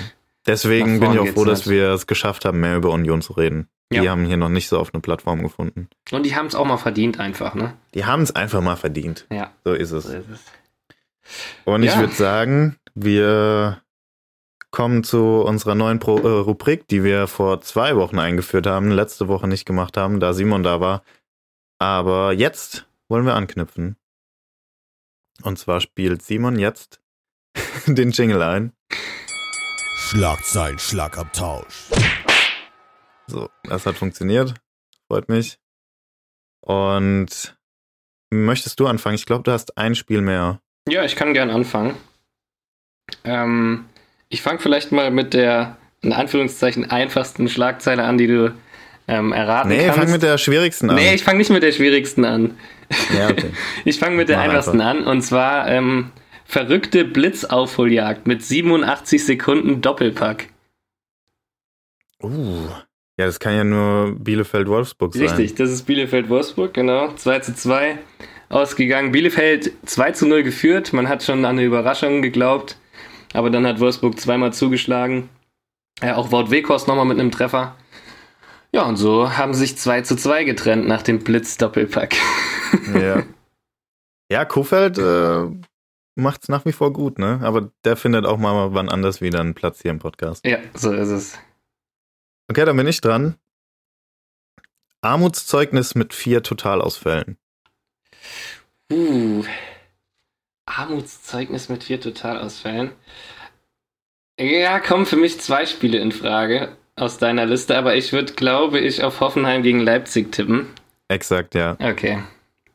[0.47, 3.69] Deswegen bin ich auch froh, dass wir es geschafft haben, mehr über Union zu reden.
[3.93, 4.01] Ja.
[4.01, 5.91] Die haben hier noch nicht so auf eine Plattform gefunden.
[6.11, 7.75] Und die haben es auch mal verdient, einfach, ne?
[7.93, 9.27] Die haben es einfach mal verdient.
[9.31, 9.53] Ja.
[9.63, 10.05] So ist es.
[10.05, 10.45] So ist es.
[11.67, 11.93] Und ja.
[11.93, 13.83] ich würde sagen, wir
[14.71, 19.29] kommen zu unserer neuen Pro äh, Rubrik, die wir vor zwei Wochen eingeführt haben, letzte
[19.29, 21.03] Woche nicht gemacht haben, da Simon da war.
[21.79, 23.97] Aber jetzt wollen wir anknüpfen.
[25.43, 27.03] Und zwar spielt Simon jetzt
[27.87, 28.73] den Jingle ein.
[29.97, 31.91] Schlagzeilen, Schlagabtausch.
[33.27, 34.55] So, das hat funktioniert.
[35.07, 35.59] Freut mich.
[36.61, 37.57] Und
[38.31, 39.17] möchtest du anfangen?
[39.17, 40.61] Ich glaube, du hast ein Spiel mehr.
[40.89, 41.95] Ja, ich kann gern anfangen.
[43.25, 43.87] Ähm,
[44.29, 48.55] ich fange vielleicht mal mit der, in Anführungszeichen, einfachsten Schlagzeile an, die du
[49.07, 49.97] ähm, erraten nee, kannst.
[49.97, 50.97] Nee, fang mit der schwierigsten an.
[50.97, 52.59] Nee, ich fange nicht mit der schwierigsten an.
[53.17, 53.51] Ja, okay.
[53.85, 55.03] ich fange mit der Mach einfachsten einfach.
[55.03, 56.13] an und zwar ähm,
[56.49, 60.49] verrückte Blitzaufholjagd mit 87 Sekunden Doppelpack.
[62.23, 62.69] Uh,
[63.19, 65.23] ja, das kann ja nur Bielefeld-Wolfsburg sein.
[65.23, 67.13] Richtig, das ist Bielefeld-Wolfsburg, genau.
[67.13, 67.99] 2 zu 2
[68.49, 69.13] ausgegangen.
[69.13, 70.93] Bielefeld 2 zu 0 geführt.
[70.93, 72.79] Man hat schon an eine Überraschung geglaubt.
[73.35, 75.29] Aber dann hat Wolfsburg zweimal zugeschlagen.
[76.03, 77.77] Ja, auch Wout Weghorst nochmal mit einem Treffer.
[78.73, 82.17] Ja, und so haben sich 2 zu 2 getrennt nach dem Blitz-Doppelpack.
[82.95, 83.23] Ja.
[84.31, 85.47] Ja, Kofeld äh,
[86.19, 87.41] macht es nach wie vor gut, ne?
[87.43, 90.45] Aber der findet auch mal wann anders wieder einen Platz hier im Podcast.
[90.45, 91.39] Ja, so ist es.
[92.49, 93.37] Okay, dann bin ich dran.
[95.01, 97.39] Armutszeugnis mit vier Totalausfällen.
[98.93, 99.45] Uh.
[100.67, 102.93] Armutszeugnis mit vier Totalausfällen.
[104.41, 108.81] Ja, kommen für mich zwei Spiele in Frage aus deiner Liste, aber ich würde, glaube
[108.81, 110.67] ich, auf Hoffenheim gegen Leipzig tippen.
[111.09, 111.77] Exakt, ja.
[111.81, 112.23] Okay.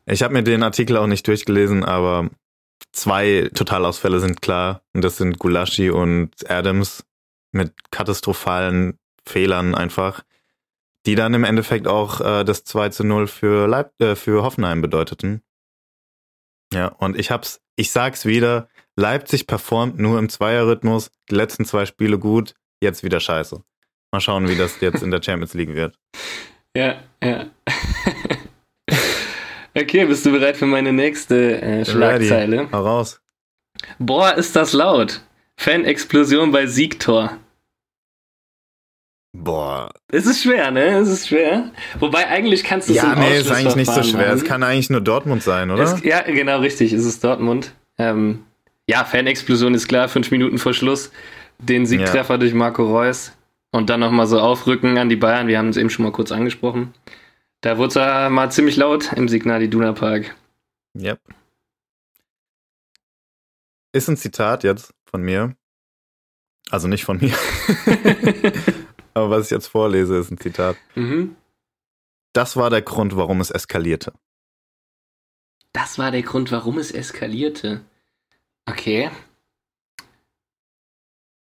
[0.05, 2.29] Ich habe mir den Artikel auch nicht durchgelesen, aber
[2.91, 4.82] zwei Totalausfälle sind klar.
[4.93, 7.05] Und das sind Gulaschi und Adams
[7.51, 10.24] mit katastrophalen Fehlern einfach,
[11.05, 14.82] die dann im Endeffekt auch äh, das 2 zu 0 für, Leip äh, für Hoffenheim
[14.82, 15.41] bedeuteten.
[16.74, 21.86] Ja, und ich hab's, ich sag's wieder, Leipzig performt nur im Zweierrhythmus, die letzten zwei
[21.86, 23.63] Spiele gut, jetzt wieder scheiße.
[24.11, 25.97] Mal schauen, wie das jetzt in der Champions League wird.
[26.76, 27.45] Ja, ja.
[29.76, 32.59] okay, bist du bereit für meine nächste äh, Schlagzeile?
[32.59, 32.71] Ready.
[32.71, 33.21] Hau raus.
[33.99, 35.21] Boah, ist das laut.
[35.57, 37.38] Fan-Explosion bei Siegtor.
[39.36, 39.91] Boah.
[40.09, 40.99] Es ist schwer, ne?
[40.99, 41.71] Es ist schwer.
[41.99, 44.28] Wobei eigentlich kannst du es Ja, nee, ist eigentlich nicht so schwer.
[44.28, 44.47] Es machen.
[44.47, 45.84] kann eigentlich nur Dortmund sein, oder?
[45.84, 46.93] Es, ja, genau, richtig.
[46.93, 47.74] Es ist Dortmund.
[47.97, 48.43] Ähm,
[48.88, 50.07] ja, Fan-Explosion ist klar.
[50.07, 51.11] Fünf Minuten vor Schluss.
[51.57, 53.32] Den Siegtreffer durch Marco Reus.
[53.71, 55.47] Und dann nochmal so aufrücken an die Bayern.
[55.47, 56.93] Wir haben es eben schon mal kurz angesprochen.
[57.64, 60.36] Da wurde es ja mal ziemlich laut im Signal Iduna Park.
[60.99, 61.18] Yep.
[63.93, 65.55] Ist ein Zitat jetzt von mir.
[66.70, 67.34] Also nicht von mir.
[69.14, 70.76] Aber was ich jetzt vorlese, ist ein Zitat.
[70.95, 71.38] mhm.
[72.34, 74.11] Das war der Grund, warum es eskalierte.
[75.72, 77.86] Das war der Grund, warum es eskalierte.
[78.66, 79.09] Okay.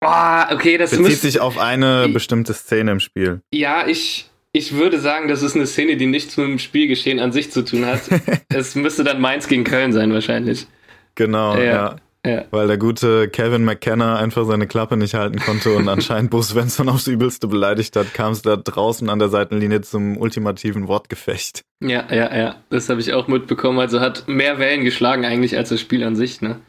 [0.01, 1.27] Boah, okay, das Bezieht müsste.
[1.29, 3.41] sich auf eine bestimmte Szene im Spiel.
[3.53, 7.33] Ja, ich, ich würde sagen, das ist eine Szene, die nichts mit dem Spielgeschehen an
[7.33, 8.03] sich zu tun hat.
[8.55, 10.69] es müsste dann Mainz gegen Köln sein, wahrscheinlich.
[11.17, 11.97] Genau, Ja, ja.
[12.25, 12.45] ja.
[12.53, 16.89] Weil der gute Kevin McKenna einfach seine Klappe nicht halten konnte und anscheinend Bus Svensson
[16.89, 21.63] aufs Übelste beleidigt hat, kam es da draußen an der Seitenlinie zum ultimativen Wortgefecht.
[21.81, 22.55] Ja, ja, ja.
[22.71, 23.81] Das habe ich auch mitbekommen.
[23.81, 26.61] Also hat mehr Wellen geschlagen eigentlich als das Spiel an sich, ne?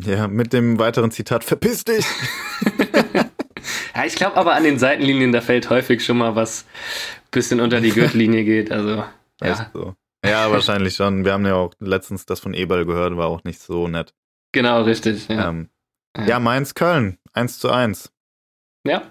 [0.00, 2.04] Ja, mit dem weiteren Zitat, verpiss dich!
[3.96, 6.66] Ja, ich glaube aber an den Seitenlinien, da fällt häufig schon mal was
[7.30, 8.70] bisschen unter die Gürtellinie geht.
[8.70, 9.04] Also,
[9.42, 9.94] ja, so.
[10.24, 11.24] Ja, wahrscheinlich schon.
[11.24, 14.12] Wir haben ja auch letztens das von Eberl gehört, war auch nicht so nett.
[14.52, 15.28] genau, richtig.
[15.28, 15.70] Ja, ähm,
[16.16, 16.24] Ja.
[16.26, 18.12] ja Mainz-Köln, 1 zu 1.
[18.86, 19.02] ja.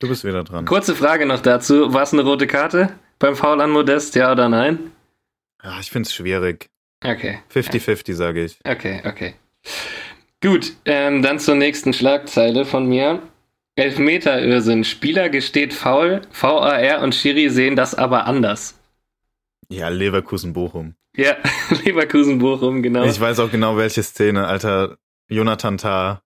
[0.00, 0.64] Du bist wieder dran.
[0.64, 1.92] Kurze Frage noch dazu.
[1.92, 4.92] War es eine rote Karte beim Foul an Modest, ja oder nein?
[5.62, 6.70] Ja, ich find's schwierig.
[7.04, 7.40] Okay.
[7.52, 8.60] 50-50, sage ich.
[8.64, 9.34] Okay, okay.
[10.40, 13.22] Gut, ähm, dann zur nächsten Schlagzeile von mir.
[13.78, 14.84] Elfmeter-Irrsinn.
[14.84, 18.78] Spieler gesteht faul, VAR und Schiri sehen das aber anders.
[19.68, 20.94] Ja, Leverkusen-Bochum.
[21.16, 21.36] Ja,
[21.84, 23.04] Leverkusen-Bochum, genau.
[23.04, 24.98] Ich weiß auch genau, welche Szene, Alter.
[25.30, 26.22] Jonathan Tah.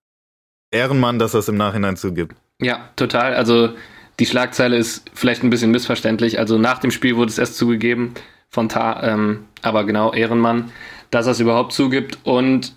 [0.71, 2.35] Ehrenmann, dass er es im Nachhinein zugibt.
[2.61, 3.35] Ja, total.
[3.35, 3.73] Also
[4.19, 6.39] die Schlagzeile ist vielleicht ein bisschen missverständlich.
[6.39, 8.13] Also nach dem Spiel wurde es erst zugegeben
[8.49, 10.71] von Tar, ähm, aber genau, Ehrenmann,
[11.11, 12.75] dass er es überhaupt zugibt und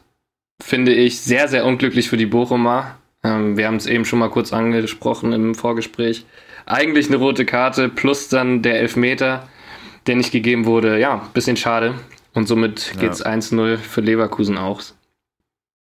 [0.62, 2.96] finde ich sehr, sehr unglücklich für die Bochumer.
[3.26, 6.24] Ähm, wir haben es eben schon mal kurz angesprochen im Vorgespräch.
[6.64, 9.48] Eigentlich eine rote Karte plus dann der Elfmeter,
[10.06, 10.98] der nicht gegeben wurde.
[10.98, 11.94] Ja, bisschen schade.
[12.34, 13.00] Und somit Ja.
[13.00, 14.82] geht es 1-0 für Leverkusen auch.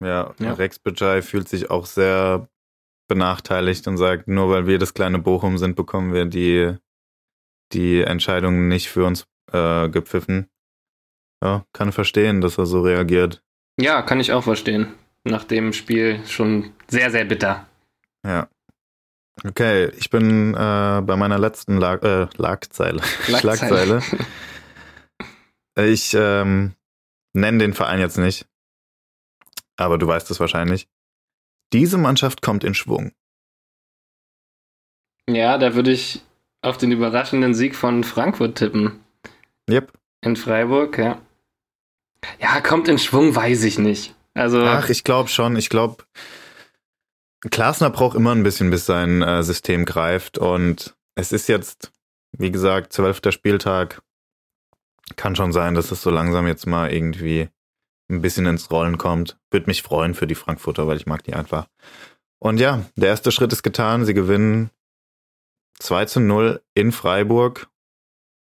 [0.04, 0.52] Ja, Ja.
[0.54, 2.48] Rex Bajai fühlt sich auch sehr
[3.08, 6.74] benachteiligt und sagt, nur weil wir das kleine Bochum sind, bekommen wir die,
[7.72, 10.48] die Entscheidung nicht für uns äh, gepfiffen.
[11.42, 13.42] Ja, kann verstehen, dass er so reagiert.
[13.78, 14.94] Ja, kann ich auch verstehen.
[15.24, 17.66] Nach dem Spiel schon sehr, sehr bitter.
[18.26, 18.48] Ja.
[19.44, 23.02] Okay, ich bin äh, bei meiner letzten Lag äh, Lagzeile.
[23.24, 24.02] Schlagzeile.
[24.02, 24.02] Schlagzeile.
[25.76, 26.74] Ich ähm,
[27.32, 28.46] nenne den Verein jetzt nicht,
[29.76, 30.86] aber du weißt es wahrscheinlich.
[31.72, 33.12] Diese Mannschaft kommt in Schwung.
[35.28, 36.22] Ja, da würde ich
[36.60, 39.00] auf den überraschenden Sieg von Frankfurt tippen.
[39.70, 39.92] Yep.
[40.20, 41.20] In Freiburg, ja.
[42.38, 44.14] Ja, kommt in Schwung, weiß ich nicht.
[44.34, 45.56] Also, Ach, ich glaube schon.
[45.56, 46.04] Ich glaube,
[47.50, 50.38] Klasner braucht immer ein bisschen, bis sein äh, System greift.
[50.38, 51.92] Und es ist jetzt,
[52.32, 54.02] wie gesagt, zwölfter Spieltag.
[55.16, 57.48] Kann schon sein, dass es so langsam jetzt mal irgendwie
[58.08, 59.38] ein bisschen ins Rollen kommt.
[59.50, 61.66] Würde mich freuen für die Frankfurter, weil ich mag die einfach.
[62.38, 64.04] Und ja, der erste Schritt ist getan.
[64.04, 64.70] Sie gewinnen
[65.80, 67.68] 2 zu 0 in Freiburg,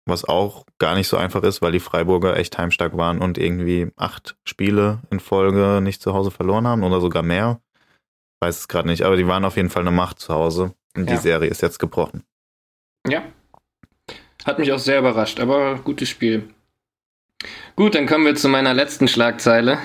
[0.05, 3.91] was auch gar nicht so einfach ist, weil die Freiburger echt heimstark waren und irgendwie
[3.95, 7.61] acht Spiele in Folge nicht zu Hause verloren haben oder sogar mehr.
[8.41, 11.09] Weiß es gerade nicht, aber die waren auf jeden Fall eine Macht zu Hause und
[11.09, 11.19] die Ja.
[11.19, 12.23] Serie ist jetzt gebrochen.
[13.07, 13.23] ja.
[14.45, 16.49] Hat mich auch sehr überrascht, aber gutes Spiel.
[17.77, 19.77] Gut, dann kommen wir zu meiner letzten Schlagzeile,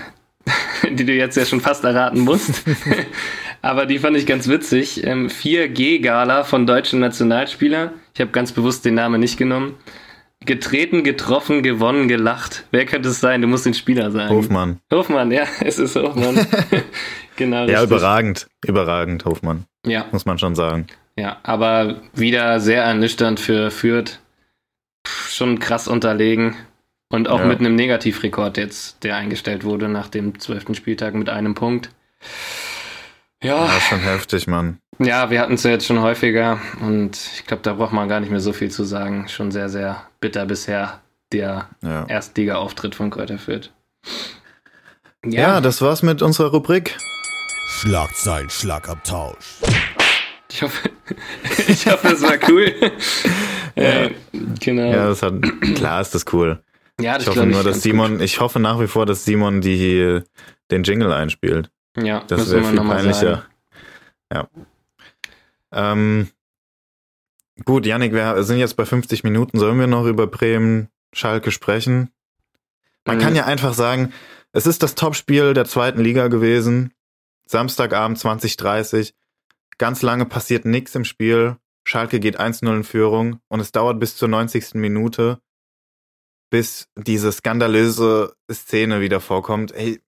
[0.90, 2.64] die du jetzt ja schon fast erraten musst.
[3.62, 5.04] Aber die fand ich ganz witzig.
[5.04, 7.90] Ähm, 4G-Gala von deutschen Nationalspielern.
[8.14, 9.76] Ich habe ganz bewusst den Namen nicht genommen.
[10.44, 12.64] Getreten, getroffen, gewonnen, gelacht.
[12.70, 13.42] Wer könnte es sein?
[13.42, 14.30] Du musst den Spieler sagen.
[14.34, 14.80] Hofmann.
[14.92, 16.46] Hofmann, ja, es ist Hofmann.
[17.36, 17.56] genau.
[17.66, 17.90] Ja, richtig.
[17.90, 18.46] überragend.
[18.64, 19.64] Überragend, Hofmann.
[19.84, 20.86] Ja, Muss man schon sagen.
[21.16, 24.20] ja, aber wieder sehr ernüchternd für Fürth.
[25.06, 26.54] Schon krass unterlegen.
[27.10, 27.46] Und auch Ja.
[27.46, 31.90] mit einem Negativrekord jetzt, der eingestellt wurde nach dem zwölften Spieltag mit einem Punkt.
[33.42, 34.78] Ja, Ja, schon heftig, Mann.
[34.98, 38.20] ja, wir hatten es ja jetzt schon häufiger und ich glaube, da braucht man gar
[38.20, 39.28] nicht mehr so viel zu sagen.
[39.28, 41.00] Schon sehr, sehr bitter bisher
[41.32, 42.04] der Ja.
[42.06, 43.70] Erstliga-Auftritt von Kräuter Fürth.
[45.24, 45.40] Ja.
[45.54, 46.96] ja, das war's mit unserer Rubrik.
[47.66, 49.56] Schlagzeilen, Schlagabtausch.
[50.50, 50.90] Ich hoffe,
[51.68, 52.72] ich hoffe, es war cool.
[53.76, 54.08] ja,
[54.60, 54.90] genau.
[54.90, 55.34] Ja, das hat,
[55.74, 56.62] klar ist das cool.
[57.00, 58.22] Ja, das ich hoffe nur, dass Simon, gut.
[58.22, 60.20] ich hoffe nach wie vor, dass Simon die,
[60.70, 61.70] den Jingle einspielt.
[62.04, 63.46] Ja, das wäre viel peinlicher.
[64.32, 64.48] Ja.
[65.72, 66.28] Ähm,
[67.64, 69.58] gut, Yannick, wir sind jetzt bei 50 Minuten.
[69.58, 72.10] Sollen wir noch über Bremen, Schalke sprechen?
[73.04, 73.22] Man mhm.
[73.22, 74.12] kann ja einfach sagen,
[74.52, 76.92] es ist das Topspiel der zweiten Liga gewesen.
[77.46, 79.14] Samstagabend 2030.
[79.78, 81.56] Ganz lange passiert nichts im Spiel.
[81.84, 84.74] Schalke geht 1-0 in Führung und es dauert bis zur 90.
[84.74, 85.40] Minute,
[86.50, 89.72] bis diese skandalöse Szene wieder vorkommt.
[89.72, 90.02] Ey,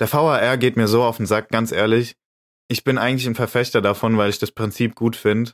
[0.00, 2.16] der VAR geht mir so auf den Sack, ganz ehrlich.
[2.68, 5.52] Ich bin eigentlich ein Verfechter davon, weil ich das Prinzip gut finde.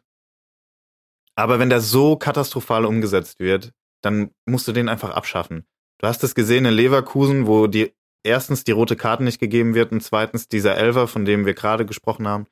[1.34, 3.72] Aber wenn der so katastrophal umgesetzt wird,
[4.03, 5.66] dann musst du den einfach abschaffen.
[5.99, 9.92] Du hast es gesehen in Leverkusen, wo die erstens die rote Karte nicht gegeben wird
[9.92, 12.47] und zweitens dieser Elfer, von dem wir gerade gesprochen haben.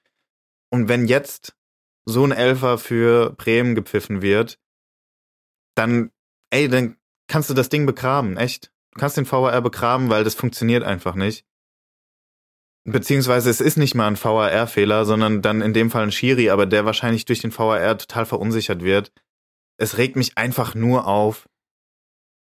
[0.71, 1.55] Und wenn jetzt
[2.07, 4.59] so ein Elfer für Bremen gepfiffen wird,
[5.75, 6.11] dann,
[6.51, 6.97] ey, dann
[7.29, 8.73] kannst du das Ding begraben, echt.
[8.93, 11.45] Du kannst den VAR begraben, weil das funktioniert einfach nicht.
[12.87, 16.67] Beziehungsweise es ist nicht mal ein VAR-Fehler, sondern dann in dem Fall ein Schiri, aber
[16.67, 19.11] der wahrscheinlich durch den VAR total verunsichert wird.
[19.79, 21.49] Es regt mich einfach nur auf.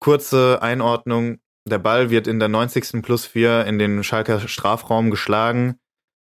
[0.02, 1.40] Kurze Einordnung.
[1.68, 3.02] Der Ball wird in der 90.
[3.02, 5.80] plus 4 in den Schalker Strafraum geschlagen.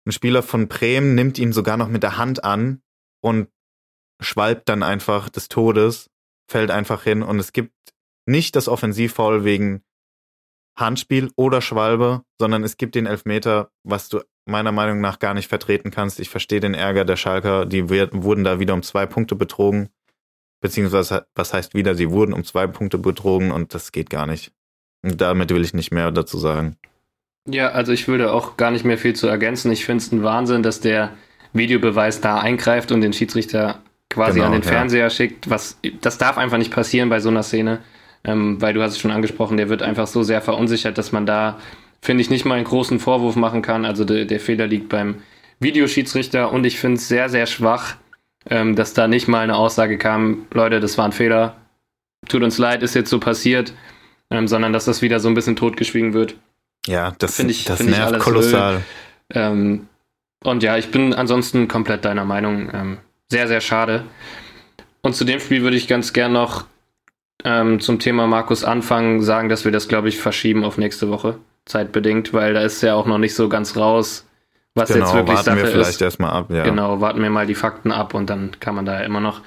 [0.06, 2.82] Ein Spieler von Bremen nimmt ihn sogar noch mit der Hand an
[3.22, 3.48] und
[4.20, 6.10] schwalbt dann einfach des Todes,
[6.50, 7.72] fällt einfach hin und es gibt
[8.26, 9.82] nicht das Offensivfoul wegen
[10.80, 15.48] Handspiel oder Schwalbe, sondern es gibt den Elfmeter, was du meiner Meinung nach gar nicht
[15.48, 16.18] vertreten kannst.
[16.20, 19.90] Ich verstehe den Ärger der Schalker, die wurden da wieder um zwei Punkte betrogen.
[20.60, 24.52] Beziehungsweise, was heißt wieder, sie wurden um zwei Punkte betrogen und das geht gar nicht.
[25.02, 26.76] Und damit will ich nicht mehr dazu sagen.
[27.48, 29.72] Ja, also ich würde auch gar nicht mehr viel zu ergänzen.
[29.72, 31.12] Ich finde es ein Wahnsinn, dass der
[31.54, 35.10] Videobeweis da eingreift und den Schiedsrichter quasi genau, an den Fernseher ja.
[35.10, 35.48] schickt.
[35.48, 37.80] Was, das darf einfach nicht passieren bei so einer Szene
[38.24, 41.26] ähm, weil du hast es schon angesprochen, der wird einfach so sehr verunsichert, dass man
[41.26, 41.58] da,
[42.02, 43.84] finde ich, nicht mal einen großen Vorwurf machen kann.
[43.84, 45.22] Also de, der Fehler liegt beim
[45.60, 47.96] Videoschiedsrichter und ich finde es sehr, sehr schwach,
[48.48, 51.56] ähm, dass da nicht mal eine Aussage kam, Leute, das war ein Fehler,
[52.28, 53.74] tut uns leid, ist jetzt so passiert,
[54.30, 56.36] ähm, sondern dass das wieder so ein bisschen totgeschwiegen wird.
[56.86, 58.82] Ja, das, finde ich, das find nervt ich kolossal.
[59.32, 59.86] Ähm,
[60.42, 62.70] und ja, ich bin ansonsten komplett deiner Meinung.
[62.72, 62.98] Ähm,
[63.30, 64.04] sehr, sehr schade.
[65.02, 66.64] Und zu dem Spiel würde ich ganz gern noch
[67.44, 71.38] ähm, zum Thema Markus Anfang sagen, dass wir das, glaube ich, verschieben auf nächste Woche,
[71.64, 74.26] zeitbedingt, weil da ist ja auch noch nicht so ganz raus,
[74.74, 76.02] was genau, jetzt wirklich warten Sache wir vielleicht ist.
[76.02, 76.62] erstmal ab, ja.
[76.64, 79.40] Genau, warten wir mal die Fakten ab und dann kann man da ja immer noch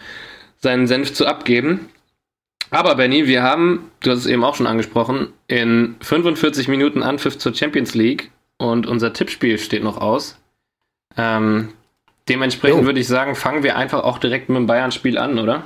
[0.58, 1.90] seinen Senf zu abgeben.
[2.70, 7.38] Aber Benny, wir haben, du hast es eben auch schon angesprochen, in 45 Minuten Anpfiff
[7.38, 10.40] zur Champions League und unser Tippspiel steht noch aus.
[11.16, 11.70] Ähm,
[12.28, 12.86] dementsprechend jo.
[12.86, 15.64] würde ich sagen, fangen wir einfach auch direkt mit dem Bayern-Spiel an, oder?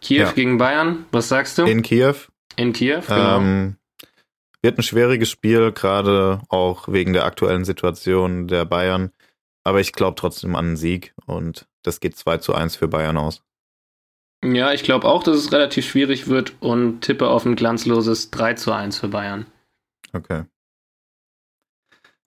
[0.00, 0.32] Kiew ja.
[0.32, 1.64] gegen Bayern, was sagst du?
[1.64, 2.14] In Kiew.
[2.56, 3.38] In Kiew, genau.
[3.38, 3.76] Ähm,
[4.62, 9.12] wird ein schwieriges Spiel, gerade auch wegen der aktuellen Situation der Bayern.
[9.64, 13.16] Aber ich glaube trotzdem an einen Sieg und das geht 2 zu 1 für Bayern
[13.16, 13.42] aus.
[14.44, 18.54] Ja, ich glaube auch, dass es relativ schwierig wird und tippe auf ein glanzloses 3
[18.54, 19.46] zu 1 für Bayern.
[20.12, 20.44] Okay.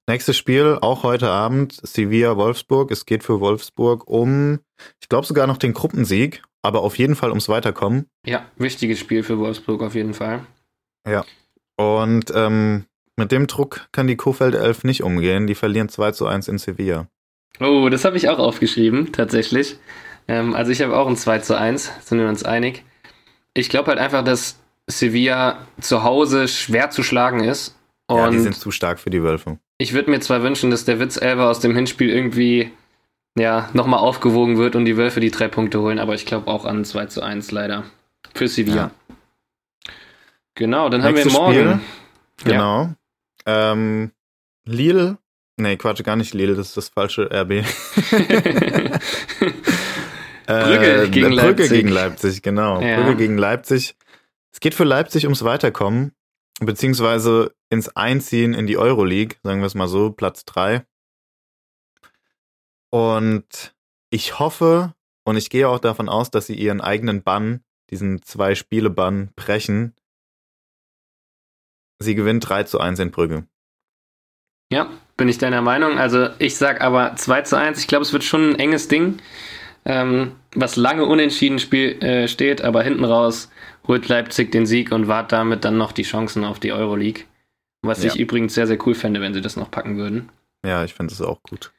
[0.07, 2.89] Nächstes Spiel, auch heute Abend, Sevilla-Wolfsburg.
[2.91, 4.59] Es geht für Wolfsburg um,
[5.01, 8.07] ich glaube sogar noch den Gruppensieg aber auf jeden Fall ums Weiterkommen.
[8.25, 10.45] Ja, wichtiges Spiel für Wolfsburg auf jeden Fall.
[11.07, 11.25] Ja.
[11.77, 12.85] Und ähm,
[13.15, 15.47] mit dem Druck kann die Kofeld 11 nicht umgehen.
[15.47, 17.07] Die verlieren 2 zu 1 in Sevilla.
[17.59, 19.77] Oh, das habe ich auch aufgeschrieben, tatsächlich.
[20.27, 22.83] Ähm, also ich habe auch ein 2 zu 1, sind wir uns einig.
[23.53, 27.75] Ich glaube halt einfach, dass Sevilla zu Hause schwer zu schlagen ist.
[28.09, 29.59] ja, die sind zu stark für die Wölfe.
[29.77, 32.71] Ich würde mir zwar wünschen, dass der Witz Elber aus dem Hinspiel irgendwie
[33.39, 36.65] ja, nochmal aufgewogen wird und die Wölfe die drei Punkte holen, aber ich glaube auch
[36.65, 37.83] an 2 zu 1 leider.
[38.33, 38.75] Für Sevilla.
[38.75, 38.91] Ja.
[40.55, 41.81] Genau, dann Nächstes haben wir morgen.
[42.37, 42.89] Spiel, genau.
[43.47, 43.71] Ja.
[43.71, 44.11] Ähm,
[44.65, 45.17] Lille.
[45.57, 47.65] Nee, Quatsch, gar nicht Lille, das ist das falsche RB.
[50.45, 51.69] Brügge äh, gegen Brügge Leipzig.
[51.69, 52.81] gegen Leipzig, genau.
[52.81, 52.97] Ja.
[52.97, 53.95] Brügge gegen Leipzig.
[54.51, 56.13] Es geht für Leipzig ums Weiterkommen,
[56.59, 60.83] beziehungsweise ins Einziehen in die Euroleague, sagen wir es mal so, Platz 3.
[62.91, 63.73] Und
[64.09, 64.93] ich hoffe
[65.25, 67.61] und ich gehe auch davon aus, dass sie ihren eigenen Bann,
[67.91, 69.93] diesen Zwei-Spiele-Bann, brechen.
[71.99, 73.45] Sie gewinnt 3 zu 1 in Brügge.
[74.71, 75.97] Ja, bin ich deiner Meinung.
[75.97, 77.79] Also ich sag aber 2 zu 1.
[77.79, 79.19] Ich glaube, es wird schon ein enges Ding,
[79.85, 83.49] ähm, was lange unentschieden spiel, äh, steht, aber hinten raus
[83.87, 87.23] holt Leipzig den Sieg und wahrt damit dann noch die Chancen auf die Euroleague.
[87.81, 88.11] Was Ja.
[88.11, 90.29] ich übrigens sehr, sehr cool fände, wenn sie das noch packen würden.
[90.65, 91.71] Ja, ich finde es auch gut.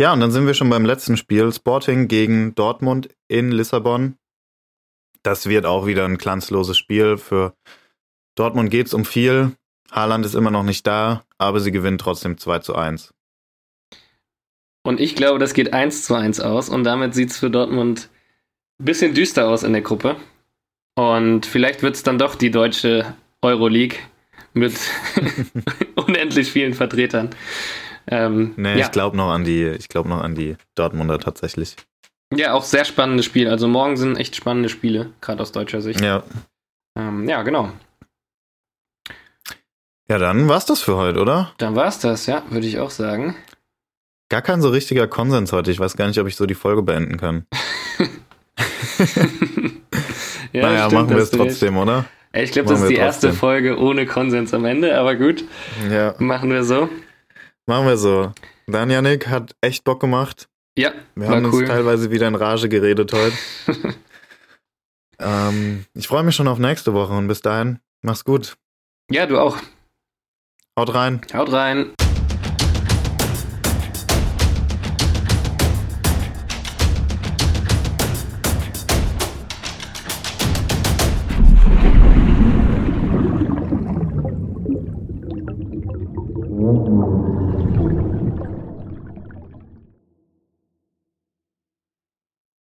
[0.00, 1.52] Ja, und dann sind wir schon beim letzten Spiel.
[1.52, 4.16] Sporting gegen Dortmund in Lissabon.
[5.24, 7.18] Das wird auch wieder ein glanzloses Spiel.
[7.18, 7.54] Für
[8.36, 9.56] Dortmund geht es um viel.
[9.90, 13.12] Haaland ist immer noch nicht da, aber sie gewinnen trotzdem 2 zu 1.
[14.84, 18.08] Und ich glaube, das geht 1 zu 1 aus und damit sieht es für Dortmund
[18.78, 20.14] ein bisschen düster aus in der Gruppe.
[20.94, 23.98] Und vielleicht wird es dann doch die deutsche Euroleague
[24.52, 24.78] mit
[25.96, 27.30] unendlich vielen Vertretern.
[28.10, 28.86] Ähm, Nee, ja.
[28.86, 31.76] ich glaube noch an die, ich glaube noch an die Dortmunder tatsächlich.
[32.34, 33.48] ja, auch sehr spannendes Spiel.
[33.48, 36.00] Also morgen sind echt spannende Spiele, gerade aus deutscher Sicht.
[36.00, 36.22] Ja.
[36.98, 37.70] Ähm, ja, genau.
[40.10, 41.52] Ja, dann war's das für heute, oder?
[41.58, 43.36] Dann war es das, ja, würde ich auch sagen.
[44.30, 45.70] Gar kein so richtiger Konsens heute.
[45.70, 47.46] Ich weiß gar nicht, ob ich so die Folge beenden kann.
[50.52, 51.50] ja, naja, stimmt, machen wir es du recht.
[51.50, 52.04] trotzdem, oder?
[52.32, 53.38] Ich glaube, das ist die wir erste trotzdem.
[53.40, 55.44] Folge ohne Konsens am Ende, aber gut,
[55.90, 56.14] Ja.
[56.18, 56.88] machen wir so.
[57.68, 58.32] Machen wir so.
[58.66, 60.48] Dann, Janik, hat echt Bock gemacht.
[60.78, 61.60] Ja, Wir haben cool.
[61.60, 63.36] uns teilweise wieder in Rage geredet heute.
[65.18, 68.56] ähm, ich freue mich schon auf nächste Woche und bis dahin, mach's gut.
[69.10, 69.58] Ja, du auch.
[70.78, 71.20] Haut rein.
[71.34, 71.92] Haut rein.